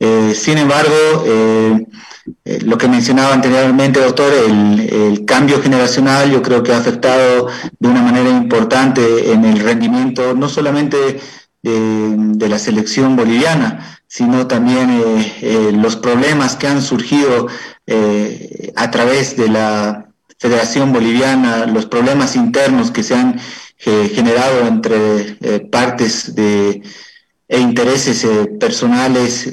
Sin 0.00 0.58
embargo, 0.58 1.24
eh, 2.44 2.58
lo 2.64 2.78
que 2.78 2.88
mencionaba 2.88 3.34
anteriormente, 3.34 4.00
doctor, 4.00 4.32
el, 4.32 5.24
cambio 5.26 5.60
generacional 5.60 6.30
yo 6.30 6.42
creo 6.42 6.62
que 6.62 6.72
ha 6.72 6.78
afectado 6.78 7.48
de 7.78 7.88
una 7.88 8.02
manera 8.02 8.30
importante 8.30 9.32
en 9.32 9.44
el 9.44 9.60
rendimiento, 9.60 10.34
no 10.34 10.48
solamente 10.48 11.20
de, 11.62 12.48
la 12.48 12.58
selección 12.58 13.16
boliviana, 13.16 13.98
sino 14.06 14.46
también 14.46 14.90
eh, 14.90 15.32
eh, 15.40 15.72
los 15.72 15.96
problemas 15.96 16.56
que 16.56 16.68
han 16.68 16.82
surgido 16.82 17.48
a 18.76 18.90
través 18.90 19.36
de 19.36 19.48
la 19.48 20.08
Federación 20.38 20.92
Boliviana, 20.92 21.66
los 21.66 21.84
problemas 21.84 22.34
internos 22.34 22.90
que 22.90 23.02
se 23.02 23.14
han 23.14 23.38
generado 23.76 24.66
entre 24.66 25.36
partes 25.70 26.34
de 26.34 26.82
e 27.54 27.60
intereses 27.60 28.26
personales 28.58 29.48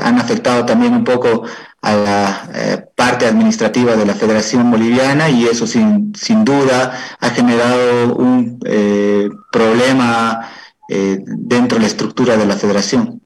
han 0.00 0.18
afectado 0.18 0.64
también 0.64 0.94
un 0.94 1.04
poco 1.04 1.42
a 1.84 1.94
la 1.96 2.50
eh, 2.54 2.84
parte 2.96 3.26
administrativa 3.26 3.94
de 3.94 4.06
la 4.06 4.14
Federación 4.14 4.70
Boliviana 4.70 5.28
y 5.28 5.44
eso 5.44 5.66
sin, 5.66 6.14
sin 6.16 6.42
duda 6.42 6.98
ha 7.20 7.30
generado 7.30 8.14
un 8.16 8.58
eh, 8.64 9.28
problema 9.52 10.50
eh, 10.88 11.18
dentro 11.26 11.76
de 11.76 11.82
la 11.82 11.88
estructura 11.88 12.38
de 12.38 12.46
la 12.46 12.56
Federación. 12.56 13.20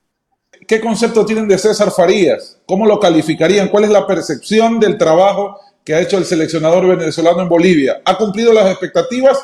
¿Qué 0.67 0.81
concepto 0.81 1.25
tienen 1.25 1.47
de 1.47 1.57
César 1.57 1.93
Farías? 1.93 2.59
¿Cómo 2.67 2.85
lo 2.85 2.99
calificarían? 2.99 3.69
¿Cuál 3.69 3.85
es 3.85 3.91
la 3.91 4.09
percepción 4.09 4.81
del 4.81 4.99
trabajo 4.99 5.57
que 5.85 5.95
ha 5.95 6.01
hecho 6.01 6.19
el 6.19 6.25
seleccionador 6.25 6.85
venezolano 6.89 7.41
en 7.43 7.49
Bolivia? 7.49 8.03
¿Ha 8.05 8.19
cumplido 8.19 8.53
las 8.53 8.69
expectativas 8.71 9.39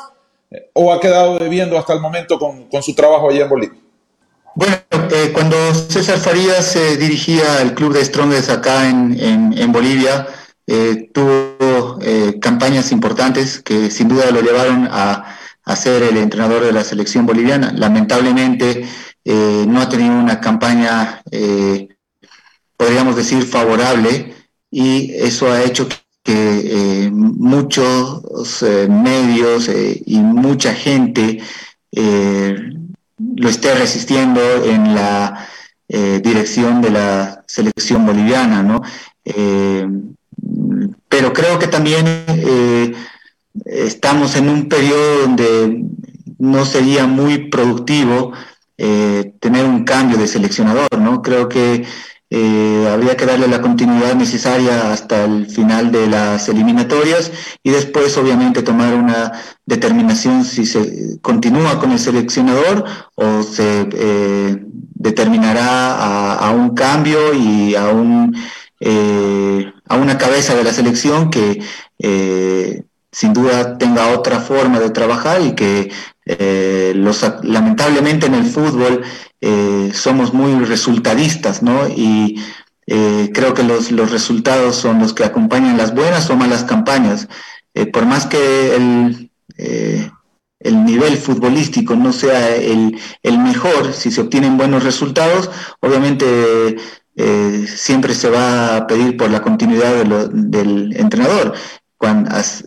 o 0.73 0.91
ha 0.91 0.99
quedado 0.99 1.39
debiendo 1.39 1.77
hasta 1.77 1.93
el 1.93 2.01
momento 2.01 2.37
con, 2.37 2.67
con 2.67 2.83
su 2.83 2.93
trabajo 2.93 3.29
allá 3.29 3.43
en 3.43 3.49
Bolivia? 3.49 3.84
Bueno, 4.55 4.77
eh, 5.11 5.31
cuando 5.33 5.57
César 5.73 6.17
Farías 6.17 6.77
eh, 6.77 6.95
dirigía 6.95 7.59
al 7.59 7.73
club 7.73 7.93
de 7.93 8.05
Strongest 8.05 8.49
acá 8.49 8.89
en, 8.89 9.71
Bolivia, 9.73 10.27
eh, 10.65 11.09
tuvo 11.13 11.99
campañas 12.39 12.93
importantes 12.93 13.61
que 13.61 13.91
sin 13.91 14.07
duda 14.07 14.31
lo 14.31 14.41
llevaron 14.41 14.87
a, 14.89 15.35
a, 15.65 15.75
ser 15.75 16.03
el 16.03 16.15
entrenador 16.15 16.63
de 16.63 16.71
la 16.71 16.85
selección 16.85 17.25
boliviana. 17.25 17.73
Lamentablemente 17.73 18.87
no 19.25 19.81
ha 19.81 19.89
tenido 19.89 20.13
una 20.13 20.39
campaña, 20.39 21.21
podríamos 22.77 23.17
decir, 23.17 23.43
favorable 23.45 24.33
y 24.71 25.11
eso 25.15 25.51
ha 25.51 25.63
hecho 25.63 25.89
que 26.23 27.09
muchos 27.11 28.63
medios 28.87 29.69
y 30.05 30.17
mucha 30.19 30.73
gente 30.73 31.41
lo 33.17 33.49
esté 33.49 33.73
resistiendo 33.75 34.41
en 34.65 34.95
la 34.95 35.47
eh, 35.87 36.19
dirección 36.23 36.81
de 36.81 36.91
la 36.91 37.43
selección 37.47 38.05
boliviana, 38.05 38.63
¿no? 38.63 38.81
Eh, 39.23 39.87
pero 41.07 41.31
creo 41.31 41.59
que 41.59 41.67
también 41.67 42.05
eh, 42.27 42.93
estamos 43.65 44.35
en 44.35 44.49
un 44.49 44.67
periodo 44.67 45.21
donde 45.21 45.85
no 46.39 46.65
sería 46.65 47.07
muy 47.07 47.49
productivo 47.49 48.33
tener 48.77 49.63
un 49.63 49.85
cambio 49.85 50.17
de 50.17 50.27
seleccionador, 50.27 50.99
¿no? 50.99 51.21
Creo 51.21 51.47
que 51.47 51.85
eh, 52.31 52.89
habría 52.91 53.15
que 53.15 53.27
darle 53.27 53.47
la 53.47 53.61
continuidad 53.61 54.15
necesaria 54.15 54.91
hasta 54.91 55.25
el 55.25 55.45
final 55.45 55.91
de 55.91 56.07
las 56.07 56.49
eliminatorias 56.49 57.31
y 57.61 57.69
después 57.69 58.17
obviamente 58.17 58.63
tomar 58.63 58.95
una 58.95 59.31
determinación 59.67 60.43
si 60.43 60.65
se 60.65 61.19
continúa 61.21 61.79
con 61.79 61.91
el 61.91 61.99
seleccionador 61.99 62.83
o 63.13 63.43
se 63.43 63.87
eh, 63.93 64.57
determinará 64.95 66.33
a, 66.33 66.49
un 66.49 66.73
cambio 66.73 67.31
y 67.35 67.75
a, 67.75 67.89
un, 67.89 68.35
eh, 68.79 69.71
a 69.87 69.95
una 69.95 70.17
cabeza 70.17 70.55
de 70.55 70.63
la 70.63 70.73
selección 70.73 71.29
que 71.29 71.61
sin 73.11 73.33
duda 73.33 73.77
tenga 73.77 74.17
otra 74.17 74.39
forma 74.39 74.79
de 74.79 74.89
trabajar 74.89 75.41
y 75.41 75.53
que 75.53 75.91
los, 76.95 77.23
lamentablemente 77.43 78.25
en 78.25 78.33
el 78.33 78.45
fútbol 78.45 79.03
eh, 79.47 79.91
somos 79.93 80.33
muy 80.33 80.65
resultadistas, 80.65 81.61
¿no? 81.61 81.87
Y 81.87 82.41
eh, 82.87 83.29
creo 83.31 83.53
que 83.53 83.61
los, 83.61 83.91
los, 83.91 84.09
resultados 84.09 84.75
son 84.75 84.97
los 84.97 85.13
que 85.13 85.23
acompañan 85.23 85.77
las 85.77 85.93
buenas 85.93 86.27
o 86.31 86.35
malas 86.35 86.63
campañas. 86.63 87.27
Eh, 87.75 87.85
por 87.85 88.07
más 88.07 88.25
que 88.25 88.75
el, 88.75 89.29
el 90.59 90.85
nivel 90.85 91.15
futbolístico 91.17 91.95
no 91.95 92.11
sea 92.11 92.55
el, 92.55 92.99
el, 93.21 93.37
mejor, 93.37 93.93
si 93.93 94.09
se 94.09 94.21
obtienen 94.21 94.57
buenos 94.57 94.83
resultados, 94.83 95.51
obviamente 95.79 96.77
siempre 97.67 98.15
se 98.15 98.29
va 98.29 98.77
a 98.77 98.87
pedir 98.87 99.15
por 99.15 99.29
la 99.29 99.43
continuidad 99.43 100.05
del 100.33 100.95
entrenador. 100.97 101.53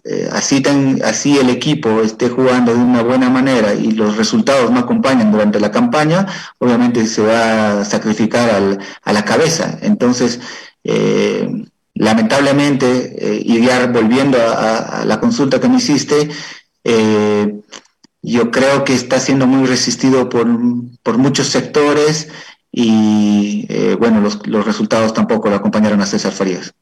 Eh, 0.04 0.28
así, 0.32 0.62
así 1.04 1.38
el 1.38 1.50
equipo 1.50 2.00
esté 2.00 2.28
jugando 2.28 2.74
de 2.74 2.80
una 2.80 3.02
buena 3.02 3.28
manera 3.30 3.74
y 3.74 3.92
los 3.92 4.16
resultados 4.16 4.70
no 4.70 4.80
acompañan 4.80 5.30
durante 5.30 5.60
la 5.60 5.70
campaña, 5.70 6.26
obviamente 6.58 7.06
se 7.06 7.22
va 7.22 7.80
a 7.80 7.84
sacrificar 7.84 8.78
a 9.02 9.12
la 9.12 9.24
cabeza. 9.24 9.78
Entonces, 9.82 10.40
eh, 10.82 11.48
lamentablemente, 11.94 13.36
eh, 13.36 13.42
y 13.44 13.64
ya 13.64 13.86
volviendo 13.86 14.38
a, 14.40 15.04
la 15.04 15.20
consulta 15.20 15.60
que 15.60 15.68
me 15.68 15.76
hiciste, 15.76 16.30
yo 18.22 18.50
creo 18.50 18.84
que 18.84 18.94
está 18.94 19.20
siendo 19.20 19.46
muy 19.46 19.66
resistido 19.66 20.28
por, 20.28 20.46
por 21.02 21.18
muchos 21.18 21.48
sectores 21.48 22.28
y 22.72 23.66
bueno, 23.98 24.20
los, 24.20 24.46
los 24.46 24.64
resultados 24.64 25.12
tampoco 25.14 25.50
lo 25.50 25.56
acompañaron 25.56 26.00
a 26.00 26.06
César 26.06 26.32
Farías. 26.32 26.74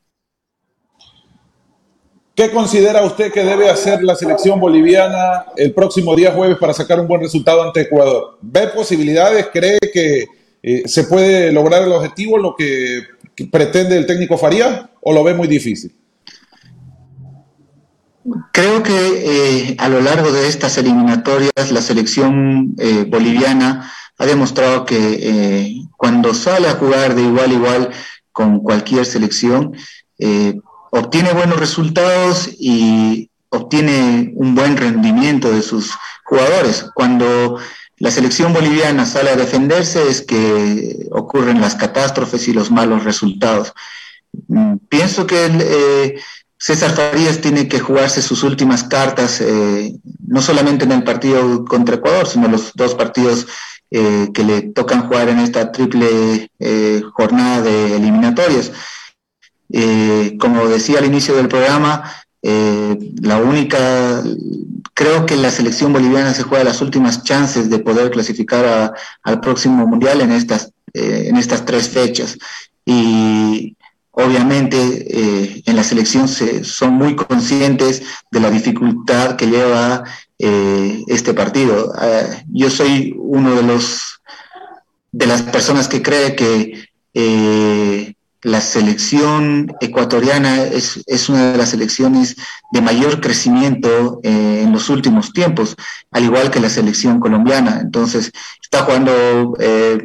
¿Qué 2.37 2.51
considera 2.51 3.03
usted 3.03 3.33
que 3.33 3.43
debe 3.43 3.71
hacer 3.71 4.05
la 4.05 4.15
selección 4.15 4.61
boliviana 4.61 5.47
el 5.57 5.73
próximo 5.73 6.15
día 6.15 6.33
jueves 6.33 6.59
para 6.59 6.75
sacar 6.75 7.01
un 7.01 7.09
buen 7.09 7.23
resultado 7.23 7.63
ante 7.63 7.81
Ecuador? 7.81 8.37
¿Ve 8.43 8.67
posibilidades? 8.67 9.49
¿Cree 9.51 9.79
que 9.91 10.27
eh, 10.63 10.83
se 10.85 11.05
puede 11.05 11.51
lograr 11.51 11.85
el 11.85 11.93
objetivo, 11.93 12.37
lo 12.37 12.55
que, 12.55 13.05
pretende 13.51 13.97
el 13.97 14.05
técnico 14.05 14.37
Faría, 14.37 14.91
o 15.01 15.15
lo 15.15 15.25
ve 15.25 15.33
muy 15.33 15.49
difícil? 15.49 15.97
Creo 18.53 18.83
que 18.83 19.71
eh, 19.71 19.77
a 19.79 19.89
lo 19.89 20.03
largo 20.03 20.31
de 20.31 20.47
estas 20.47 20.77
eliminatorias 20.77 21.73
la 21.73 21.81
selección 21.81 22.75
eh, 22.79 23.07
boliviana 23.09 23.91
ha 24.19 24.27
demostrado 24.27 24.85
que 24.85 25.87
cuando 25.97 26.35
sale 26.35 26.69
a 26.69 26.75
jugar 26.75 27.15
de 27.15 27.23
igual 27.23 27.51
a 27.51 27.55
igual 27.55 27.91
con 28.31 28.61
cualquier 28.61 29.07
selección, 29.07 29.73
obtiene 30.91 31.33
buenos 31.33 31.59
resultados 31.59 32.49
y 32.59 33.31
obtiene 33.49 34.33
un 34.35 34.55
buen 34.55 34.77
rendimiento 34.77 35.51
de 35.51 35.63
sus 35.63 35.93
jugadores. 36.25 36.87
Cuando 36.95 37.59
la 37.99 38.11
selección 38.11 38.53
boliviana 38.53 39.07
sale 39.07 39.31
a 39.31 39.37
defenderse 39.37 40.09
es 40.09 40.21
que 40.21 41.09
ocurren 41.11 41.61
las 41.61 41.75
catástrofes 41.75 42.47
y 42.49 42.53
los 42.53 42.71
malos 42.71 43.05
resultados. 43.05 43.73
Mm, 44.49 44.77
pienso 44.89 45.27
que 45.27 45.47
eh, 45.47 46.21
César 46.59 46.91
Farías 46.95 47.41
tiene 47.41 47.69
que 47.69 47.81
jugarse 47.81 48.21
sus 48.21 48.43
últimas 48.43 48.85
cartas, 48.85 49.41
eh, 49.41 49.95
no 50.27 50.43
solamente 50.43 50.85
en 50.85 50.93
el 50.93 51.05
partido 51.05 51.65
contra 51.65 51.97
Ecuador, 51.97 52.27
sino 52.27 52.49
los 52.49 52.73
dos 52.75 52.95
partidos 52.95 53.47
eh, 53.91 54.29
que 54.35 54.45
le 54.45 54.63
tocan 54.63 55.07
jugar 55.07 55.29
en 55.29 55.39
esta 55.39 55.73
triple 55.73 56.51
jornada 57.15 57.63
de 57.63 57.97
eliminatorias. 57.97 58.73
Eh, 59.71 60.37
como 60.39 60.69
decía 60.69 60.99
al 60.99 61.07
inicio 61.07 61.35
del 61.35 61.49
programa, 61.49 62.11
eh, 62.43 62.97
la 63.21 63.39
única, 63.39 64.23
creo 64.95 65.27
que 65.27 65.37
la 65.37 65.51
selección 65.51 65.93
boliviana 65.93 66.33
se 66.35 66.43
juega 66.43 66.65
las 66.65 66.81
últimas 66.81 67.25
chances 67.25 67.69
de 67.69 67.79
poder 67.79 68.11
clasificar 68.11 68.95
al 69.23 69.41
próximo 69.41 69.87
mundial 69.87 70.21
en 70.21 70.33
estas, 70.33 70.73
eh, 70.95 71.27
en 71.29 71.37
estas 71.37 71.65
tres 71.65 71.89
fechas. 71.89 72.39
Y 72.85 73.77
obviamente 74.13 75.61
en 75.69 75.77
la 75.77 75.83
selección 75.83 76.29
se, 76.29 76.65
son 76.65 76.95
muy 76.95 77.17
conscientes 77.17 78.03
de 78.31 78.41
la 78.41 78.51
dificultad 78.51 79.37
que 79.37 79.47
lleva 79.47 80.05
este 80.39 81.35
partido. 81.35 81.93
yo 82.49 82.71
soy 82.71 83.15
uno 83.19 83.55
de 83.57 83.63
los 83.63 84.21
de 85.13 85.27
las 85.27 85.43
personas 85.43 85.89
que 85.89 86.03
cree 86.03 86.35
que 86.37 86.89
la 88.47 88.61
selección 88.61 89.75
ecuatoriana 89.81 90.63
es, 90.63 91.29
una 91.29 91.51
de 91.51 91.59
las 91.59 91.71
selecciones 91.71 92.37
de 92.71 92.81
mayor 92.81 93.21
crecimiento 93.21 94.21
eh, 94.23 94.61
en 94.63 94.73
los 94.73 94.89
últimos 94.89 95.33
tiempos, 95.33 95.75
al 96.13 96.23
igual 96.23 96.53
que 96.53 96.61
la 96.61 96.71
selección 96.71 97.19
colombiana. 97.19 97.81
Entonces, 97.81 98.31
está 98.63 98.85
jugando 98.85 99.57
eh, 99.59 99.99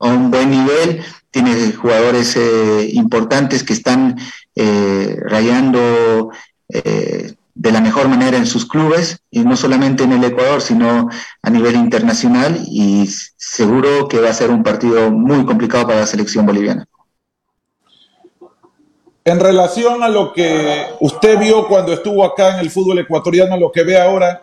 a 0.00 0.06
un 0.08 0.32
buen 0.32 0.50
nivel, 0.50 1.04
tiene 1.30 1.70
jugadores 1.70 2.34
eh, 2.34 2.90
importantes 2.92 3.62
que 3.62 3.74
están 3.74 4.18
rayando 4.56 6.30
de 6.68 7.72
la 7.72 7.80
mejor 7.80 8.08
manera 8.08 8.36
en 8.36 8.46
sus 8.46 8.66
clubes, 8.66 9.20
y 9.30 9.40
no 9.44 9.56
solamente 9.56 10.02
en 10.02 10.12
el 10.12 10.24
Ecuador, 10.24 10.60
sino 10.60 11.08
a 11.40 11.50
nivel 11.50 11.76
internacional, 11.76 12.60
y 12.66 13.08
seguro 13.36 14.08
que 14.08 14.18
va 14.18 14.30
a 14.30 14.34
ser 14.34 14.50
un 14.50 14.64
partido 14.64 15.12
muy 15.12 15.46
complicado 15.46 15.86
para 15.86 16.00
la 16.00 16.06
selección 16.06 16.44
boliviana. 16.44 16.84
En 19.24 19.38
relación 19.38 20.02
a 20.02 20.08
lo 20.08 20.32
que 20.32 20.86
usted 21.00 21.38
vio 21.38 21.68
cuando 21.68 21.92
estuvo 21.92 22.24
acá 22.24 22.54
en 22.54 22.60
el 22.60 22.70
fútbol 22.70 23.00
ecuatoriano, 23.00 23.56
lo 23.56 23.70
que 23.70 23.82
ve 23.82 24.00
ahora, 24.00 24.42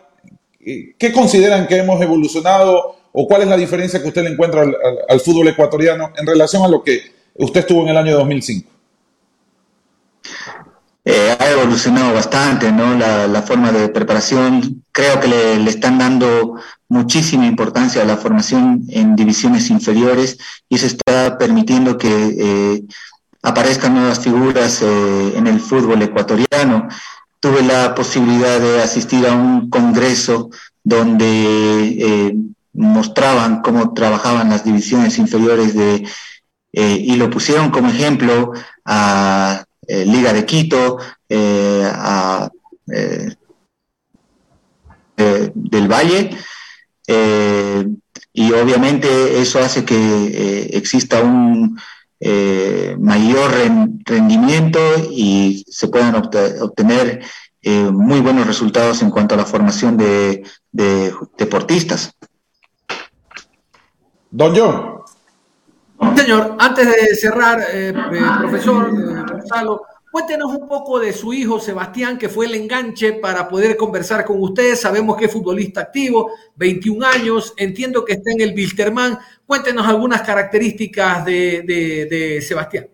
¿qué 0.59 1.11
consideran 1.13 1.67
que 1.67 1.77
hemos 1.77 1.99
evolucionado 2.01 2.95
o 3.11 3.27
cuál 3.27 3.41
es 3.41 3.47
la 3.47 3.57
diferencia 3.57 4.01
que 4.01 4.07
usted 4.07 4.23
le 4.23 4.31
encuentra 4.31 4.63
al, 5.09 5.19
fútbol 5.19 5.47
ecuatoriano 5.47 6.11
en 6.15 6.27
relación 6.27 6.63
a 6.63 6.67
lo 6.67 6.83
que 6.83 7.01
usted 7.35 7.61
estuvo 7.61 7.81
en 7.81 7.89
el 7.89 7.97
año 7.97 8.15
2005? 8.17 8.69
Eh, 11.05 11.35
ha 11.39 11.51
evolucionado 11.51 12.13
bastante, 12.13 12.71
¿no? 12.71 12.93
La, 12.93 13.41
forma 13.41 13.71
de 13.71 13.87
preparación. 13.89 14.83
Creo 14.91 15.19
que 15.19 15.27
le, 15.27 15.69
están 15.69 15.97
dando 15.97 16.55
muchísima 16.89 17.47
importancia 17.47 18.01
a 18.01 18.05
la 18.05 18.17
formación 18.17 18.83
en 18.89 19.15
divisiones 19.15 19.69
inferiores 19.69 20.37
y 20.69 20.75
eso 20.75 20.85
está 20.85 21.37
permitiendo 21.37 21.97
que 21.97 22.09
eh, 22.09 22.83
aparezcan 23.41 23.93
nuevas 23.93 24.19
figuras 24.19 24.81
eh, 24.81 25.33
en 25.35 25.47
el 25.47 25.59
fútbol 25.59 26.01
ecuatoriano. 26.01 26.87
Tuve 27.39 27.61
la 27.63 27.93
posibilidad 27.93 28.59
de 28.59 28.81
asistir 28.81 29.27
a 29.27 29.33
un 29.33 29.69
congreso 29.69 30.49
donde 30.83 31.25
eh, 31.25 32.35
mostraban 32.73 33.61
cómo 33.61 33.93
trabajaban 33.93 34.49
las 34.49 34.63
divisiones 34.63 35.17
inferiores 35.17 35.75
de, 35.75 36.07
eh, 36.73 36.97
y 36.99 37.15
lo 37.15 37.29
pusieron 37.29 37.69
como 37.69 37.89
ejemplo 37.89 38.53
a 38.85 39.63
Liga 39.87 40.33
de 40.33 40.45
Quito, 40.45 40.97
a 41.29 42.49
del 45.15 45.87
Valle, 45.87 46.37
y 48.33 48.51
obviamente 48.51 49.39
eso 49.39 49.59
hace 49.59 49.85
que 49.85 50.69
exista 50.73 51.21
un, 51.21 51.79
eh, 52.19 52.95
mayor 52.99 53.51
rendimiento 54.05 54.79
y 55.11 55.63
se 55.69 55.87
puedan 55.87 56.15
obtener 56.15 57.21
eh, 57.61 57.91
muy 57.91 58.21
buenos 58.21 58.47
resultados 58.47 59.01
en 59.01 59.11
cuanto 59.11 59.35
a 59.35 59.37
la 59.37 59.45
formación 59.45 59.97
de, 59.97 60.43
deportistas. 60.71 62.15
Don 64.31 64.55
John. 64.55 64.97
Señor, 66.15 66.55
antes 66.59 66.87
de 66.87 67.15
cerrar, 67.15 67.59
eh, 67.71 67.93
profesor 68.39 68.91
Gonzalo, 69.29 69.81
Cuéntenos 70.17 70.51
un 70.51 70.67
poco 70.67 70.99
de 70.99 71.13
su 71.13 71.31
hijo 71.31 71.59
Sebastián, 71.59 72.17
que 72.17 72.27
fue 72.27 72.47
el 72.47 72.55
enganche 72.55 73.13
para 73.13 73.47
poder 73.47 73.77
conversar 73.77 74.25
con 74.25 74.41
ustedes. 74.41 74.81
Sabemos 74.81 75.15
que 75.15 75.25
es 75.25 75.31
futbolista 75.31 75.81
activo, 75.81 76.31
21 76.55 77.05
años, 77.05 77.53
entiendo 77.55 78.03
que 78.03 78.13
está 78.13 78.31
en 78.31 78.41
el 78.41 78.55
Wilterman. 78.55 79.19
Cuéntenos 79.45 79.85
algunas 79.85 80.23
características 80.23 81.23
de, 81.23 82.43
Sebastián. 82.45 82.87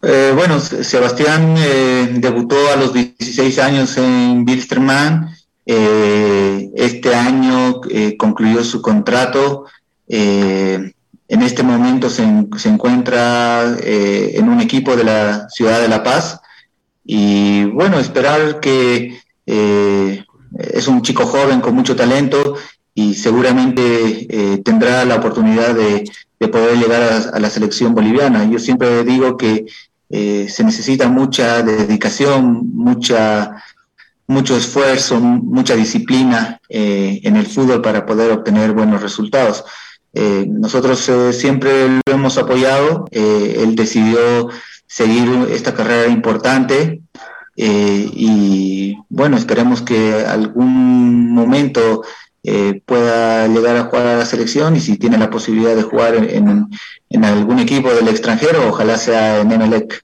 Eh, 0.00 0.32
bueno, 0.34 0.58
Sebastián 0.58 1.56
eh, 1.58 2.08
debutó 2.14 2.56
a 2.72 2.76
los 2.76 2.94
16 2.94 3.58
años 3.58 3.94
en 3.98 4.46
Wilstermann. 4.48 5.28
Eh, 5.66 6.70
este 6.74 7.14
año 7.14 7.82
concluyó 8.16 8.64
su 8.64 8.80
contrato 8.80 9.66
en 11.32 11.40
este 11.40 11.62
momento 11.62 12.10
se, 12.10 12.24
encuentra 12.68 13.78
eh, 13.82 14.32
en 14.34 14.50
un 14.50 14.60
equipo 14.60 14.94
de 14.96 15.04
la 15.04 15.48
ciudad 15.48 15.80
de 15.80 15.88
La 15.88 16.02
Paz 16.02 16.38
y 17.06 17.64
bueno, 17.64 17.98
esperar 17.98 18.60
que 18.60 19.18
eh, 19.46 20.24
es 20.58 20.88
un 20.88 21.00
chico 21.00 21.24
joven 21.24 21.62
con 21.62 21.74
mucho 21.74 21.96
talento 21.96 22.56
y 22.94 23.14
seguramente 23.14 24.26
eh, 24.28 24.58
tendrá 24.58 25.06
la 25.06 25.16
oportunidad 25.16 25.74
de, 25.74 26.04
poder 26.50 26.76
llegar 26.76 27.02
a, 27.32 27.38
la 27.38 27.48
selección 27.48 27.94
boliviana. 27.94 28.44
Yo 28.44 28.58
siempre 28.58 29.02
digo 29.04 29.38
que 29.38 29.64
se 30.10 30.64
necesita 30.64 31.08
mucha 31.08 31.62
dedicación, 31.62 32.72
mucha, 32.74 33.62
mucho 34.26 34.54
esfuerzo, 34.56 35.18
mucha 35.20 35.76
disciplina 35.76 36.60
en 36.68 37.36
el 37.36 37.46
fútbol 37.46 37.80
para 37.80 38.04
poder 38.04 38.32
obtener 38.32 38.72
buenos 38.72 39.00
resultados. 39.00 39.64
Eh, 40.14 40.44
nosotros 40.48 41.08
eh, 41.08 41.32
siempre 41.32 41.88
lo 41.88 42.12
hemos 42.12 42.36
apoyado. 42.38 43.06
Eh, 43.10 43.60
él 43.60 43.74
decidió 43.74 44.48
seguir 44.86 45.48
esta 45.50 45.74
carrera 45.74 46.10
importante 46.10 47.00
y 47.54 48.96
bueno, 49.08 49.36
esperemos 49.36 49.82
que 49.82 50.24
algún 50.26 51.30
momento 51.30 52.02
pueda 52.86 53.46
llegar 53.46 53.76
a 53.76 53.84
jugar 53.84 54.06
a 54.06 54.16
la 54.18 54.26
selección 54.26 54.74
y 54.76 54.80
si 54.80 54.96
tiene 54.96 55.18
la 55.18 55.30
posibilidad 55.30 55.76
de 55.76 55.82
jugar 55.82 56.14
en, 56.14 57.24
algún 57.24 57.58
equipo 57.58 57.92
del 57.92 58.08
extranjero, 58.08 58.68
ojalá 58.68 58.96
sea 58.98 59.40
en 59.40 59.52
Emelec. 59.52 60.02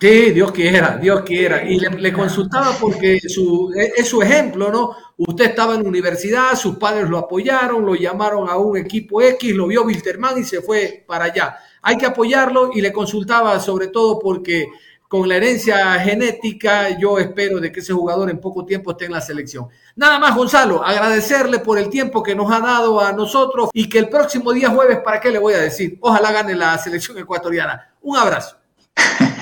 Sí, 0.00 0.30
Dios 0.30 0.50
quiera, 0.52 0.96
Dios 0.96 1.20
quiera. 1.26 1.62
Y 1.62 1.78
le, 1.78 2.12
consultaba 2.12 2.74
porque 2.80 3.20
su, 3.20 3.70
es 3.76 4.08
su 4.08 4.22
ejemplo, 4.22 4.72
¿no? 4.72 4.96
Usted 5.18 5.46
estaba 5.50 5.74
en 5.74 5.86
universidad, 5.86 6.54
sus 6.56 6.76
padres 6.76 7.06
lo 7.06 7.18
apoyaron, 7.18 7.84
lo 7.84 7.94
llamaron 7.94 8.48
a 8.48 8.56
un 8.56 8.78
equipo 8.78 9.20
X, 9.20 9.54
lo 9.54 9.66
vio 9.66 9.84
Wilterman 9.84 10.38
y 10.38 10.44
se 10.44 10.62
fue 10.62 11.04
para 11.06 11.26
allá. 11.26 11.58
Hay 11.82 11.98
que 11.98 12.06
apoyarlo 12.06 12.70
y 12.72 12.80
le 12.80 12.92
consultaba 12.94 13.60
sobre 13.60 13.88
todo 13.88 14.18
porque 14.18 14.68
con 15.06 15.28
la 15.28 15.36
herencia 15.36 15.98
genética, 15.98 16.96
yo 16.98 17.18
espero 17.18 17.60
de 17.60 17.70
que 17.70 17.80
ese 17.80 17.92
jugador 17.92 18.30
en 18.30 18.40
poco 18.40 18.64
tiempo 18.64 18.92
esté 18.92 19.04
en 19.04 19.12
la 19.12 19.20
selección. 19.20 19.66
Nada 19.96 20.18
más, 20.18 20.34
Gonzalo, 20.34 20.82
agradecerle 20.82 21.58
por 21.58 21.78
el 21.78 21.90
tiempo 21.90 22.22
que 22.22 22.34
nos 22.34 22.50
ha 22.50 22.60
dado 22.60 23.00
a 23.00 23.12
nosotros 23.12 23.68
y 23.74 23.86
que 23.86 23.98
el 23.98 24.08
próximo 24.08 24.50
día 24.52 24.70
jueves, 24.70 25.00
¿para 25.04 25.20
qué 25.20 25.30
le 25.30 25.38
voy 25.38 25.52
a 25.52 25.58
decir? 25.58 25.98
Ojalá 26.00 26.32
gane 26.32 26.54
la 26.54 26.78
selección 26.78 27.18
ecuatoriana. 27.18 27.92
Un 28.00 28.16
abrazo. 28.16 28.56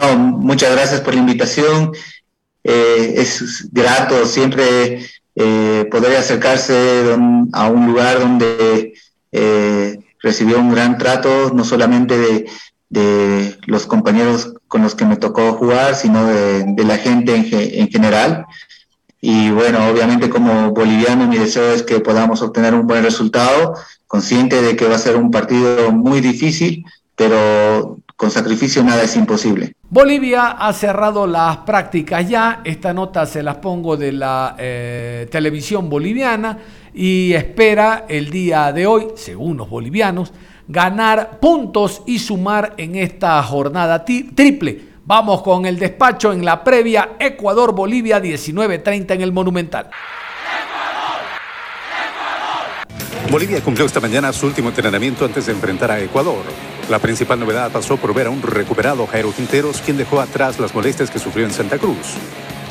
No, 0.00 0.16
muchas 0.16 0.72
gracias 0.72 1.00
por 1.00 1.14
la 1.14 1.20
invitación. 1.20 1.92
Eh, 2.64 3.14
es 3.16 3.68
grato 3.72 4.24
siempre 4.26 5.04
eh, 5.34 5.88
poder 5.90 6.16
acercarse 6.16 7.16
a 7.52 7.68
un 7.68 7.86
lugar 7.86 8.20
donde 8.20 8.94
eh, 9.32 9.98
recibió 10.20 10.60
un 10.60 10.72
gran 10.72 10.98
trato, 10.98 11.52
no 11.54 11.64
solamente 11.64 12.18
de, 12.18 12.46
los 13.66 13.86
compañeros 13.86 14.52
con 14.68 14.82
los 14.82 14.94
que 14.94 15.06
me 15.06 15.16
tocó 15.16 15.54
jugar, 15.54 15.94
sino 15.94 16.26
de, 16.26 16.84
la 16.84 16.98
gente 16.98 17.34
en, 17.34 17.48
en, 17.50 17.88
general. 17.88 18.44
Y 19.20 19.50
bueno, 19.50 19.88
obviamente 19.88 20.28
como 20.28 20.72
boliviano 20.72 21.26
mi 21.26 21.38
deseo 21.38 21.72
es 21.72 21.82
que 21.82 22.00
podamos 22.00 22.42
obtener 22.42 22.74
un 22.74 22.86
buen 22.86 23.02
resultado, 23.02 23.74
consciente 24.06 24.60
de 24.60 24.76
que 24.76 24.86
va 24.86 24.96
a 24.96 24.98
ser 24.98 25.16
un 25.16 25.30
partido 25.30 25.90
muy 25.90 26.20
difícil, 26.20 26.84
pero 27.16 27.96
con 28.16 28.30
sacrificio 28.30 28.84
nada 28.84 29.02
es 29.02 29.16
imposible. 29.16 29.74
Bolivia 29.92 30.52
ha 30.52 30.72
cerrado 30.72 31.26
las 31.26 31.58
prácticas 31.58 32.26
ya, 32.26 32.62
esta 32.64 32.94
nota 32.94 33.26
se 33.26 33.42
las 33.42 33.56
pongo 33.56 33.94
de 33.94 34.10
la 34.10 34.56
eh, 34.58 35.28
televisión 35.30 35.90
boliviana 35.90 36.56
y 36.94 37.34
espera 37.34 38.06
el 38.08 38.30
día 38.30 38.72
de 38.72 38.86
hoy, 38.86 39.08
según 39.16 39.58
los 39.58 39.68
bolivianos, 39.68 40.32
ganar 40.66 41.38
puntos 41.38 42.00
y 42.06 42.20
sumar 42.20 42.72
en 42.78 42.96
esta 42.96 43.42
jornada 43.42 44.02
triple. 44.02 44.80
Vamos 45.04 45.42
con 45.42 45.66
el 45.66 45.78
despacho 45.78 46.32
en 46.32 46.42
la 46.42 46.64
previa 46.64 47.10
Ecuador-Bolivia 47.18 48.18
19.30 48.18 49.10
en 49.10 49.20
el 49.20 49.32
Monumental. 49.32 49.90
Bolivia 53.30 53.60
cumplió 53.60 53.84
esta 53.84 54.00
mañana 54.00 54.32
su 54.32 54.46
último 54.46 54.70
entrenamiento 54.70 55.26
antes 55.26 55.44
de 55.44 55.52
enfrentar 55.52 55.90
a 55.90 56.00
Ecuador. 56.00 56.71
La 56.90 56.98
principal 56.98 57.38
novedad 57.38 57.70
pasó 57.70 57.96
por 57.96 58.12
ver 58.12 58.26
a 58.26 58.30
un 58.30 58.42
recuperado 58.42 59.06
Jairo 59.06 59.32
Quinteros, 59.32 59.80
quien 59.80 59.96
dejó 59.96 60.20
atrás 60.20 60.58
las 60.58 60.74
molestias 60.74 61.10
que 61.10 61.18
sufrió 61.18 61.46
en 61.46 61.52
Santa 61.52 61.78
Cruz. 61.78 62.16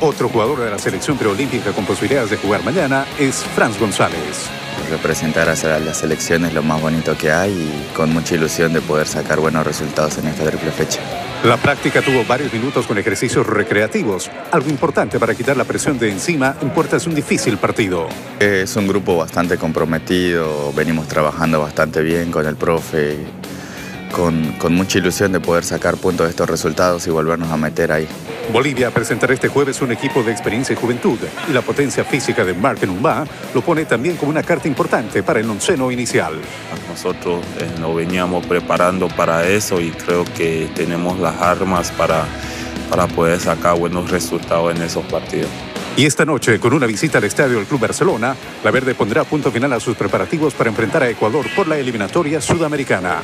Otro 0.02 0.30
jugador 0.30 0.60
de 0.60 0.70
la 0.70 0.80
selección 0.80 1.18
preolímpica 1.18 1.72
con 1.72 1.86
posibilidades 1.86 2.32
de 2.32 2.38
jugar 2.38 2.64
mañana 2.64 3.06
es 3.20 3.44
Franz 3.56 3.80
González. 3.80 4.50
Representar 4.90 5.48
a 5.48 5.80
la 5.80 5.94
selección 5.94 6.44
es 6.46 6.54
lo 6.54 6.64
más 6.64 6.82
bonito 6.82 7.16
que 7.18 7.32
hay 7.32 7.52
y 7.52 7.96
con 7.96 8.12
mucha 8.12 8.36
ilusión 8.36 8.74
de 8.74 8.82
poder 8.82 9.08
sacar 9.08 9.40
buenos 9.40 9.66
resultados 9.66 10.18
en 10.18 10.28
esta 10.28 10.44
triple 10.44 10.72
fecha. 10.72 11.00
La 11.44 11.58
práctica 11.58 12.02
tuvo 12.02 12.26
varios 12.26 12.52
minutos 12.52 12.86
con 12.88 12.98
ejercicios 12.98 13.48
recreativos, 13.48 14.30
algo 14.52 14.70
importante 14.70 15.20
para 15.20 15.34
quitar 15.34 15.56
la 15.56 15.64
presión 15.64 15.98
de 15.98 16.12
encima 16.12 16.56
en 16.62 16.72
puertas 16.72 17.04
de 17.04 17.10
un 17.10 17.16
difícil 17.16 17.58
partido. 17.58 18.08
Es 18.40 18.76
un 18.76 18.88
grupo 18.88 19.18
bastante 19.18 19.58
comprometido, 19.58 20.74
venimos 20.74 21.08
trabajando 21.08 21.62
bastante 21.62 22.02
bien 22.02 22.32
con 22.32 22.46
el 22.46 22.56
profe, 22.56 23.18
con, 24.12 24.54
con 24.54 24.74
mucha 24.74 25.00
ilusión 25.00 25.32
de 25.32 25.40
poder 25.40 25.64
sacar 25.64 25.98
puntos 25.98 26.28
de 26.28 26.32
estos 26.32 26.50
resultados 26.50 27.08
y 27.08 27.10
volvernos 27.10 27.52
a 27.52 27.58
meter 27.58 27.92
ahí. 27.92 28.08
Bolivia 28.52 28.92
presentará 28.92 29.34
este 29.34 29.48
jueves 29.48 29.82
un 29.82 29.92
equipo 29.92 30.24
de 30.24 30.32
experiencia 30.32 30.74
y 30.74 30.76
juventud 30.76 31.18
y 31.50 31.54
la 31.54 31.62
potencia 31.62 32.04
física 32.04 32.44
de 32.44 32.54
Mark 32.54 32.86
Numba 32.86 33.26
lo 33.54 33.62
pone 33.62 33.86
también 33.86 34.18
como 34.18 34.30
una 34.30 34.44
carta 34.44 34.68
importante 34.68 35.24
para 35.24 35.40
el 35.40 35.50
onceno 35.50 35.90
inicial. 35.92 36.34
Nosotros 36.90 37.44
eh, 37.60 37.80
nos 37.80 37.96
veníamos 37.96 38.46
preparando 38.46 39.08
para 39.08 39.48
eso 39.48 39.80
y 39.80 39.92
creo 39.92 40.26
que 40.36 40.70
tenemos 40.76 41.20
las 41.20 41.42
armas 41.42 41.92
para, 41.92 42.26
para 42.90 43.08
poder 43.08 43.40
sacar 43.40 43.78
buenos 43.80 44.12
resultados 44.12 44.76
en 44.76 44.82
esos 44.82 45.06
partidos. 45.06 45.50
Y 45.96 46.06
esta 46.06 46.26
noche, 46.26 46.60
con 46.60 46.74
una 46.74 46.88
visita 46.88 47.18
al 47.18 47.26
estadio 47.26 47.58
del 47.58 47.66
Club 47.66 47.82
Barcelona, 47.82 48.36
la 48.64 48.72
Verde 48.72 48.96
pondrá 48.96 49.24
punto 49.24 49.52
final 49.52 49.74
a 49.74 49.80
sus 49.80 49.96
preparativos 49.96 50.54
para 50.54 50.70
enfrentar 50.70 51.04
a 51.04 51.10
Ecuador 51.10 51.46
por 51.56 51.68
la 51.68 51.78
eliminatoria 51.78 52.40
sudamericana. 52.40 53.22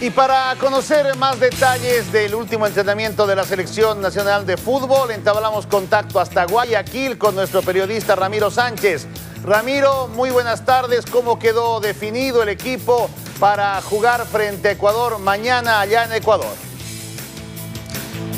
Y 0.00 0.10
para 0.10 0.54
conocer 0.60 1.16
más 1.16 1.40
detalles 1.40 2.12
del 2.12 2.36
último 2.36 2.68
entrenamiento 2.68 3.26
de 3.26 3.34
la 3.34 3.42
Selección 3.42 4.00
Nacional 4.00 4.46
de 4.46 4.56
Fútbol, 4.56 5.10
entablamos 5.10 5.66
contacto 5.66 6.20
hasta 6.20 6.44
Guayaquil 6.44 7.18
con 7.18 7.34
nuestro 7.34 7.62
periodista 7.62 8.14
Ramiro 8.14 8.48
Sánchez. 8.48 9.08
Ramiro, 9.44 10.06
muy 10.06 10.30
buenas 10.30 10.64
tardes. 10.64 11.04
¿Cómo 11.04 11.40
quedó 11.40 11.80
definido 11.80 12.44
el 12.44 12.48
equipo 12.48 13.10
para 13.40 13.82
jugar 13.82 14.24
frente 14.24 14.68
a 14.68 14.72
Ecuador 14.72 15.18
mañana 15.18 15.80
allá 15.80 16.04
en 16.04 16.12
Ecuador? 16.12 16.67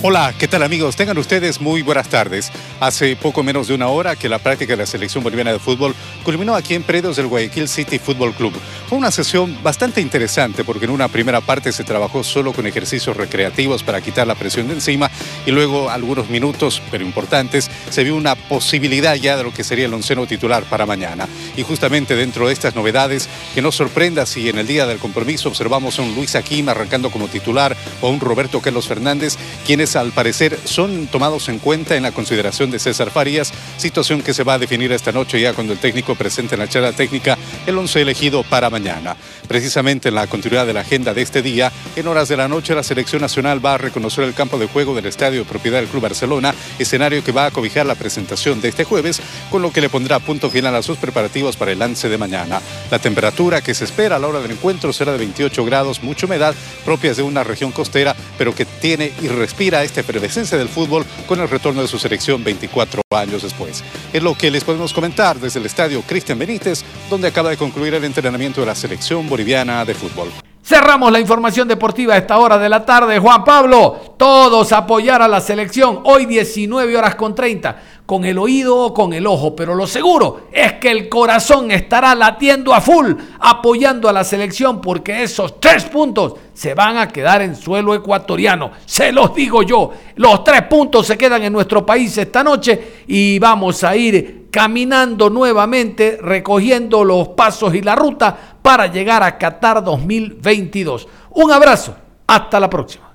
Hola, 0.02 0.32
¿qué 0.38 0.48
tal 0.48 0.62
amigos? 0.62 0.96
Tengan 0.96 1.18
ustedes 1.18 1.60
muy 1.60 1.82
buenas 1.82 2.08
tardes. 2.08 2.50
Hace 2.80 3.16
poco 3.16 3.42
menos 3.42 3.68
de 3.68 3.74
una 3.74 3.88
hora 3.88 4.16
que 4.16 4.30
la 4.30 4.38
práctica 4.38 4.72
de 4.72 4.78
la 4.78 4.86
selección 4.86 5.22
boliviana 5.22 5.52
de 5.52 5.58
fútbol 5.58 5.94
culminó 6.24 6.54
aquí 6.54 6.74
en 6.74 6.82
Predios 6.82 7.16
del 7.16 7.26
Guayaquil 7.26 7.68
City 7.68 7.98
Football 7.98 8.32
Club. 8.32 8.54
Fue 8.88 8.96
una 8.96 9.10
sesión 9.10 9.62
bastante 9.62 10.00
interesante 10.00 10.64
porque 10.64 10.86
en 10.86 10.92
una 10.92 11.08
primera 11.08 11.42
parte 11.42 11.70
se 11.70 11.84
trabajó 11.84 12.24
solo 12.24 12.54
con 12.54 12.66
ejercicios 12.66 13.14
recreativos 13.14 13.82
para 13.82 14.00
quitar 14.00 14.26
la 14.26 14.36
presión 14.36 14.68
de 14.68 14.74
encima 14.74 15.10
y 15.46 15.50
luego 15.50 15.90
algunos 15.90 16.28
minutos, 16.28 16.82
pero 16.90 17.04
importantes, 17.04 17.70
se 17.90 18.04
vio 18.04 18.16
una 18.16 18.34
posibilidad 18.34 19.14
ya 19.14 19.36
de 19.36 19.44
lo 19.44 19.52
que 19.52 19.64
sería 19.64 19.86
el 19.86 19.94
onceno 19.94 20.26
titular 20.26 20.64
para 20.64 20.86
mañana. 20.86 21.28
Y 21.56 21.62
justamente 21.62 22.16
dentro 22.16 22.46
de 22.46 22.52
estas 22.52 22.74
novedades, 22.74 23.28
que 23.54 23.62
nos 23.62 23.74
sorprenda 23.74 24.26
si 24.26 24.48
en 24.48 24.58
el 24.58 24.66
día 24.66 24.86
del 24.86 24.98
compromiso 24.98 25.48
observamos 25.48 25.98
a 25.98 26.02
un 26.02 26.14
Luis 26.14 26.34
Aquim 26.34 26.68
arrancando 26.68 27.10
como 27.10 27.28
titular 27.28 27.76
o 28.00 28.08
a 28.08 28.10
un 28.10 28.20
Roberto 28.20 28.60
Carlos 28.60 28.86
Fernández, 28.86 29.36
quienes 29.66 29.96
al 29.96 30.12
parecer 30.12 30.58
son 30.64 31.06
tomados 31.06 31.48
en 31.48 31.58
cuenta 31.58 31.96
en 31.96 32.02
la 32.02 32.12
consideración 32.12 32.70
de 32.70 32.78
César 32.78 33.10
Farías, 33.10 33.52
situación 33.76 34.22
que 34.22 34.34
se 34.34 34.44
va 34.44 34.54
a 34.54 34.58
definir 34.58 34.92
esta 34.92 35.12
noche 35.12 35.40
ya 35.40 35.52
cuando 35.52 35.72
el 35.72 35.78
técnico 35.78 36.14
presente 36.14 36.54
en 36.54 36.60
la 36.60 36.68
charla 36.68 36.92
técnica 36.92 37.38
el 37.66 37.78
once 37.78 38.00
elegido 38.00 38.42
para 38.42 38.70
mañana. 38.70 39.16
Precisamente 39.48 40.08
en 40.08 40.14
la 40.14 40.26
continuidad 40.26 40.66
de 40.66 40.72
la 40.72 40.80
agenda 40.80 41.14
de 41.14 41.22
este 41.22 41.42
día, 41.42 41.72
en 41.96 42.06
horas 42.06 42.28
de 42.28 42.36
la 42.36 42.48
noche 42.48 42.74
la 42.74 42.82
selección 42.82 43.22
nacional 43.22 43.64
va 43.64 43.74
a 43.74 43.78
reconocer 43.78 44.24
el 44.24 44.34
campo 44.34 44.58
de 44.58 44.66
juego 44.66 44.94
del 44.94 45.06
estadio 45.06 45.29
propiedad 45.44 45.78
del 45.78 45.88
Club 45.88 46.02
Barcelona, 46.02 46.54
escenario 46.78 47.24
que 47.24 47.32
va 47.32 47.46
a 47.46 47.50
cobijar 47.50 47.86
la 47.86 47.94
presentación 47.94 48.60
de 48.60 48.68
este 48.68 48.84
jueves, 48.84 49.20
con 49.50 49.62
lo 49.62 49.72
que 49.72 49.80
le 49.80 49.88
pondrá 49.88 50.18
punto 50.18 50.50
final 50.50 50.74
a 50.74 50.82
sus 50.82 50.98
preparativos 50.98 51.56
para 51.56 51.72
el 51.72 51.78
lance 51.78 52.08
de 52.08 52.18
mañana. 52.18 52.60
La 52.90 52.98
temperatura 52.98 53.62
que 53.62 53.74
se 53.74 53.84
espera 53.84 54.16
a 54.16 54.18
la 54.18 54.28
hora 54.28 54.40
del 54.40 54.52
encuentro 54.52 54.92
será 54.92 55.12
de 55.12 55.18
28 55.18 55.64
grados, 55.64 56.02
mucha 56.02 56.26
humedad, 56.26 56.54
propias 56.84 57.16
de 57.16 57.22
una 57.22 57.44
región 57.44 57.72
costera, 57.72 58.14
pero 58.38 58.54
que 58.54 58.64
tiene 58.64 59.12
y 59.22 59.28
respira 59.28 59.82
esta 59.84 60.00
efervescencia 60.00 60.58
del 60.58 60.68
fútbol 60.68 61.04
con 61.26 61.40
el 61.40 61.48
retorno 61.48 61.82
de 61.82 61.88
su 61.88 61.98
selección 61.98 62.44
24 62.44 63.02
años 63.10 63.42
después. 63.42 63.82
Es 64.12 64.22
lo 64.22 64.36
que 64.36 64.50
les 64.50 64.64
podemos 64.64 64.92
comentar 64.92 65.38
desde 65.38 65.60
el 65.60 65.66
estadio 65.66 66.02
Cristian 66.02 66.38
Benítez, 66.38 66.82
donde 67.08 67.28
acaba 67.28 67.50
de 67.50 67.56
concluir 67.56 67.94
el 67.94 68.04
entrenamiento 68.04 68.60
de 68.60 68.66
la 68.66 68.74
selección 68.74 69.28
boliviana 69.28 69.84
de 69.84 69.94
fútbol. 69.94 70.30
Cerramos 70.70 71.10
la 71.10 71.18
información 71.18 71.66
deportiva 71.66 72.14
a 72.14 72.18
esta 72.18 72.38
hora 72.38 72.56
de 72.56 72.68
la 72.68 72.84
tarde. 72.84 73.18
Juan 73.18 73.42
Pablo, 73.42 74.14
todos 74.16 74.70
apoyar 74.70 75.20
a 75.20 75.26
la 75.26 75.40
selección. 75.40 76.02
Hoy 76.04 76.26
19 76.26 76.96
horas 76.96 77.16
con 77.16 77.34
30, 77.34 77.76
con 78.10 78.24
el 78.24 78.38
oído 78.38 78.76
o 78.76 78.92
con 78.92 79.12
el 79.12 79.24
ojo. 79.24 79.54
Pero 79.54 79.76
lo 79.76 79.86
seguro 79.86 80.48
es 80.50 80.72
que 80.80 80.90
el 80.90 81.08
corazón 81.08 81.70
estará 81.70 82.12
latiendo 82.16 82.74
a 82.74 82.80
full, 82.80 83.12
apoyando 83.38 84.08
a 84.08 84.12
la 84.12 84.24
selección, 84.24 84.80
porque 84.80 85.22
esos 85.22 85.60
tres 85.60 85.84
puntos 85.84 86.34
se 86.52 86.74
van 86.74 86.96
a 86.96 87.06
quedar 87.06 87.40
en 87.40 87.54
suelo 87.54 87.94
ecuatoriano. 87.94 88.72
Se 88.84 89.12
los 89.12 89.32
digo 89.32 89.62
yo. 89.62 89.92
Los 90.16 90.42
tres 90.42 90.62
puntos 90.62 91.06
se 91.06 91.16
quedan 91.16 91.44
en 91.44 91.52
nuestro 91.52 91.86
país 91.86 92.18
esta 92.18 92.42
noche 92.42 93.04
y 93.06 93.38
vamos 93.38 93.84
a 93.84 93.94
ir 93.94 94.48
caminando 94.50 95.30
nuevamente, 95.30 96.18
recogiendo 96.20 97.04
los 97.04 97.28
pasos 97.28 97.76
y 97.76 97.80
la 97.80 97.94
ruta 97.94 98.56
para 98.60 98.88
llegar 98.88 99.22
a 99.22 99.38
Qatar 99.38 99.84
2022. 99.84 101.06
Un 101.30 101.52
abrazo, 101.52 101.94
hasta 102.26 102.58
la 102.58 102.68
próxima. 102.68 103.08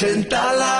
Para 0.00 0.52
la 0.54 0.79